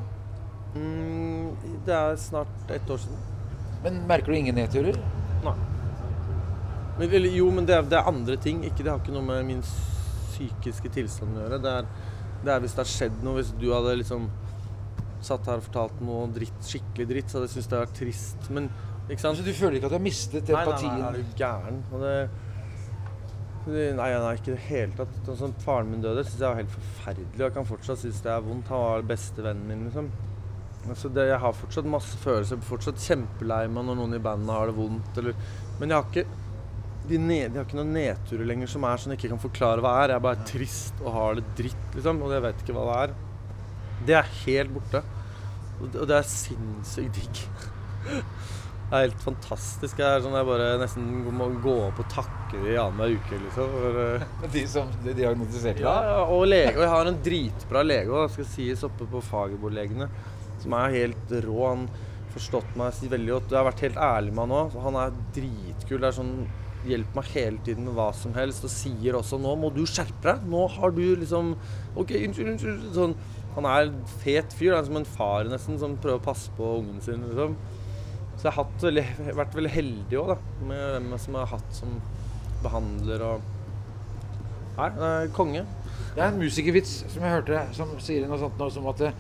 Mm, 0.76 1.78
det 1.86 1.94
er 1.96 2.18
snart 2.20 2.72
ett 2.76 2.90
år 2.92 2.98
siden. 3.00 3.22
Men 3.84 4.02
merker 4.10 4.34
du 4.34 4.36
ingen 4.36 4.58
nedturer? 4.60 4.98
Nei. 5.46 5.54
Men, 6.98 7.06
eller, 7.08 7.30
jo, 7.32 7.46
men 7.56 7.70
det 7.70 7.78
er, 7.78 7.86
det 7.88 7.96
er 7.96 8.10
andre 8.12 8.36
ting. 8.44 8.60
Ikke, 8.68 8.84
det 8.84 8.92
har 8.92 9.00
ikke 9.00 9.16
noe 9.16 9.24
med 9.30 9.48
min 9.48 9.62
psykiske 9.64 10.92
tilstand 10.98 11.40
å 11.40 11.46
gjøre. 11.46 11.62
Det 11.64 11.72
er, 11.80 11.88
det 12.44 12.52
er 12.52 12.66
hvis 12.66 12.76
det 12.76 12.84
har 12.84 12.92
skjedd 12.92 13.24
noe. 13.24 13.38
Hvis 13.40 13.54
du 13.62 13.70
hadde 13.72 13.96
liksom 14.02 14.28
satt 15.24 15.48
her 15.48 15.64
og 15.64 15.68
fortalt 15.70 16.04
noe 16.04 16.28
dritt, 16.36 16.60
skikkelig 16.68 17.08
dritt, 17.14 17.32
så 17.32 17.40
hadde 17.40 17.48
jeg 17.48 17.56
syntes 17.56 17.72
det 17.72 17.80
hadde 17.80 17.86
vært 17.88 18.00
trist. 18.02 18.52
Men 18.52 18.68
ikke 19.08 19.24
sant? 19.24 19.40
Så 19.40 19.48
du 19.48 19.54
føler 19.56 19.80
ikke 19.80 19.94
at 19.94 19.96
du 19.96 20.02
har 20.02 20.08
mistet 20.12 20.44
Nei, 20.44 20.58
nei, 20.58 20.66
empatien? 20.68 21.00
nei, 21.00 21.08
er 21.08 21.22
du 21.22 21.40
gæren? 21.40 21.80
Og 21.94 22.04
det, 22.04 22.16
nei, 23.72 24.10
nei, 24.20 24.36
ikke 24.36 24.52
i 24.52 24.56
det 24.58 24.66
hele 24.68 24.98
tatt. 24.98 25.16
Sånn 25.24 25.40
som 25.40 25.56
faren 25.64 25.92
min 25.92 26.04
døde, 26.04 26.26
syns 26.28 26.42
jeg 26.42 26.50
var 26.50 26.60
helt 26.60 26.74
forferdelig. 26.74 27.34
og 27.38 27.44
Jeg 27.46 27.56
kan 27.56 27.68
fortsatt 27.70 28.02
synes 28.02 28.22
det 28.26 28.32
er 28.34 28.46
vondt. 28.46 28.72
Han 28.74 28.84
var 28.84 29.06
bestevennen 29.14 29.70
min, 29.70 29.86
liksom. 29.88 30.10
Altså 30.84 31.08
det, 31.16 31.30
jeg 31.30 31.40
har 31.40 31.56
fortsatt 31.56 31.88
masse 31.88 32.20
følelser. 32.20 32.64
Fortsatt 32.68 33.04
kjempelei 33.04 33.66
meg 33.72 33.88
når 33.88 34.00
noen 34.02 34.18
i 34.18 34.24
bandet 34.24 34.52
har 34.52 34.68
det 34.68 34.76
vondt. 34.78 35.20
Eller, 35.22 35.38
men 35.80 35.94
jeg 35.94 36.00
har 36.00 36.10
ikke 36.10 36.26
de, 37.04 37.20
ned, 37.20 37.52
de 37.52 37.60
har 37.60 37.68
ikke 37.68 37.80
noen 37.80 37.96
nedturer 37.96 38.48
lenger 38.48 38.70
som 38.72 38.86
er 38.88 39.00
sånn 39.00 39.14
jeg 39.14 39.22
ikke 39.22 39.34
kan 39.34 39.44
forklare 39.46 39.84
hva 39.84 39.94
er. 40.02 40.14
Jeg 40.14 40.20
er 40.20 40.26
bare 40.28 40.48
trist 40.50 41.04
og 41.04 41.16
har 41.16 41.40
det 41.40 41.46
dritt, 41.60 41.88
liksom. 41.96 42.24
Og 42.24 42.36
jeg 42.36 42.46
vet 42.48 42.66
ikke 42.66 42.76
hva 42.78 42.88
det 42.90 42.98
er. 43.06 43.16
Det 44.10 44.18
er 44.20 44.34
helt 44.42 44.76
borte. 44.76 45.04
Og 45.84 45.96
det 46.10 46.20
er 46.20 46.28
sinnssykt 46.28 47.22
digg. 47.22 47.46
Det 48.90 49.00
er 49.00 49.06
helt 49.08 49.24
fantastisk. 49.26 50.00
Jeg, 50.04 50.22
sånn, 50.22 50.36
jeg 50.38 50.46
bare 50.46 50.68
nesten 50.78 51.06
må 51.34 51.48
gå 51.64 51.74
opp 51.88 52.02
og 52.04 52.10
takke 52.14 52.60
de 52.62 52.76
annenhver 52.78 53.16
uke, 53.18 53.40
liksom. 53.42 53.72
For, 53.74 54.00
eh, 54.04 54.26
De 54.56 54.64
som 54.70 54.92
de 55.06 55.16
diagnostiserte 55.18 55.82
deg? 55.82 55.88
ja, 55.88 56.24
og 56.28 56.44
lege. 56.52 56.76
Og 56.78 56.84
jeg 56.86 56.94
har 56.94 57.10
en 57.10 57.22
dritbra 57.26 57.84
lege 57.86 58.14
også, 58.14 58.34
skal 58.36 58.50
sies 58.52 58.84
oppe 58.86 59.08
på 59.10 59.24
Fagerbo-legene, 59.32 60.10
Som 60.62 60.76
er 60.78 60.94
helt 61.00 61.32
rå. 61.48 61.58
Han 61.72 61.88
har 61.88 62.36
forstått 62.36 62.76
meg 62.80 63.00
veldig 63.16 63.34
godt. 63.34 63.50
Jeg 63.52 63.60
har 63.60 63.70
vært 63.72 63.86
helt 63.88 63.98
ærlig 63.98 64.34
med 64.36 64.46
han 64.46 64.58
òg. 64.60 64.78
Han 64.86 65.00
er 65.02 65.18
dritkul. 65.36 66.00
Det 66.00 66.12
er 66.12 66.20
sånn 66.22 66.36
Hjelper 66.84 67.16
meg 67.16 67.28
hele 67.32 67.62
tiden 67.64 67.86
med 67.88 67.96
hva 67.96 68.10
som 68.12 68.34
helst. 68.36 68.66
Og 68.68 68.72
sier 68.72 69.16
også 69.16 69.38
'Nå 69.40 69.54
må 69.56 69.70
du 69.74 69.86
skjerpe 69.88 70.26
deg'. 70.28 70.44
Nå 70.52 70.66
har 70.68 70.92
du 70.92 71.16
liksom 71.16 71.54
OK, 71.96 72.12
unnskyld, 72.12 72.50
unnskyld. 72.52 72.90
Sånn. 72.94 73.16
Han 73.56 73.66
er 73.66 73.88
en 73.88 74.04
fet 74.20 74.52
fyr. 74.52 74.74
Han 74.74 74.84
er 74.84 74.88
som 74.90 74.98
en 74.98 75.06
far 75.06 75.48
nesten, 75.48 75.80
som 75.80 75.96
prøver 75.96 76.20
å 76.20 76.26
passe 76.26 76.52
på 76.58 76.80
ungen 76.82 77.00
sin. 77.02 77.24
liksom. 77.24 77.56
Så 78.44 78.50
jeg 78.50 78.58
har 78.58 78.66
hatt 78.66 78.82
veldig, 78.84 79.04
vært 79.38 79.54
veldig 79.56 79.70
heldig 79.72 80.18
òg, 80.20 80.32
da. 80.34 80.64
Med 80.68 80.80
hvem 80.98 81.14
som 81.24 81.36
har 81.40 81.46
hatt 81.48 81.78
som 81.78 81.94
behandler 82.60 83.22
og 83.24 83.46
Nei, 84.74 84.88
er 84.90 85.30
konge. 85.32 85.62
Det 86.18 86.20
er 86.20 86.26
en 86.26 86.42
musikervits 86.42 86.92
som 87.14 87.24
jeg 87.24 87.38
hørte 87.38 87.62
som 87.78 87.94
sier 88.04 88.26
noe 88.28 88.42
sånt 88.42 88.60
nå 88.60 88.68
som 88.74 88.90
at 88.92 89.04
eh, 89.06 89.16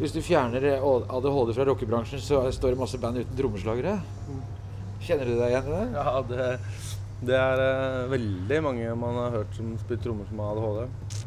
hvis 0.00 0.16
du 0.16 0.18
fjerner 0.24 0.66
eh, 0.66 0.82
ADHD 0.82 1.52
fra 1.54 1.68
rockebransjen, 1.68 2.24
så 2.24 2.42
står 2.50 2.74
det 2.74 2.80
masse 2.80 2.98
band 2.98 3.20
uten 3.20 3.38
trommeslagere. 3.38 3.94
Kjenner 5.04 5.30
du 5.30 5.36
deg 5.36 5.52
igjen 5.52 5.70
i 5.70 5.76
det? 5.76 5.86
Ja, 5.94 6.16
det, 6.32 6.50
Det 7.30 7.38
er 7.38 7.62
uh, 7.62 8.10
veldig 8.16 8.62
mange 8.66 8.98
man 8.98 9.20
har 9.20 9.38
hørt 9.38 9.54
som 9.54 9.76
spiller 9.84 10.02
trommer 10.08 10.26
som 10.32 10.42
har 10.42 10.58
ADHD. 10.58 11.22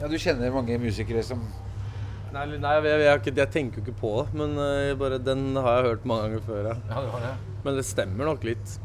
Ja, 0.00 0.10
Du 0.10 0.18
kjenner 0.18 0.58
mange 0.58 0.82
musikere 0.82 1.22
som 1.22 1.46
Nei, 2.30 2.44
nei 2.62 2.74
jeg, 2.76 2.84
jeg, 2.86 3.02
jeg, 3.08 3.34
jeg 3.40 3.50
tenker 3.50 3.80
jo 3.80 3.84
ikke 3.88 3.98
på 3.98 4.12
det, 4.20 4.36
men 4.38 4.54
eh, 4.62 4.92
bare 4.98 5.18
den 5.22 5.48
har 5.58 5.80
jeg 5.80 5.88
hørt 5.88 6.06
mange 6.06 6.28
ganger 6.28 6.44
før. 6.46 6.68
Ja. 6.70 6.76
Ja, 6.92 7.02
det 7.02 7.10
var 7.14 7.24
det. 7.26 7.32
Men 7.64 7.78
det 7.80 7.86
stemmer 7.88 8.30
nok 8.30 8.46
litt. 8.46 8.76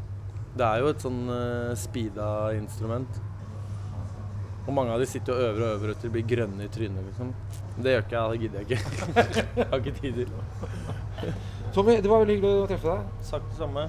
Det 0.56 0.66
er 0.66 0.82
jo 0.82 0.90
et 0.90 1.04
sånn 1.04 1.20
uh, 1.28 1.72
speeda 1.78 2.28
instrument. 2.56 3.20
Og 4.66 4.72
mange 4.74 4.94
av 4.94 5.02
de 5.02 5.06
sitter 5.06 5.36
og 5.36 5.44
øver 5.50 5.62
og 5.62 5.74
øver 5.76 5.92
til 5.94 6.08
de 6.08 6.14
blir 6.16 6.26
grønne 6.26 6.66
i 6.66 6.72
trynet, 6.72 7.04
liksom. 7.10 7.30
Det 7.76 7.92
gjør 7.92 8.06
ikke 8.06 8.16
jeg, 8.16 8.32
det 8.32 8.40
gidder 8.42 8.58
jeg 8.58 8.66
ikke. 8.66 8.80
jeg 9.60 9.68
har 9.70 9.82
ikke 9.84 9.94
tid 10.00 10.18
til. 10.22 11.36
Tommy, 11.76 11.98
det 12.00 12.10
var 12.10 12.24
veldig 12.24 12.38
hyggelig 12.38 12.64
å 12.64 12.66
treffe 12.72 12.96
deg. 12.96 13.14
Sagt 13.30 13.52
det 13.52 13.60
samme. 13.60 13.86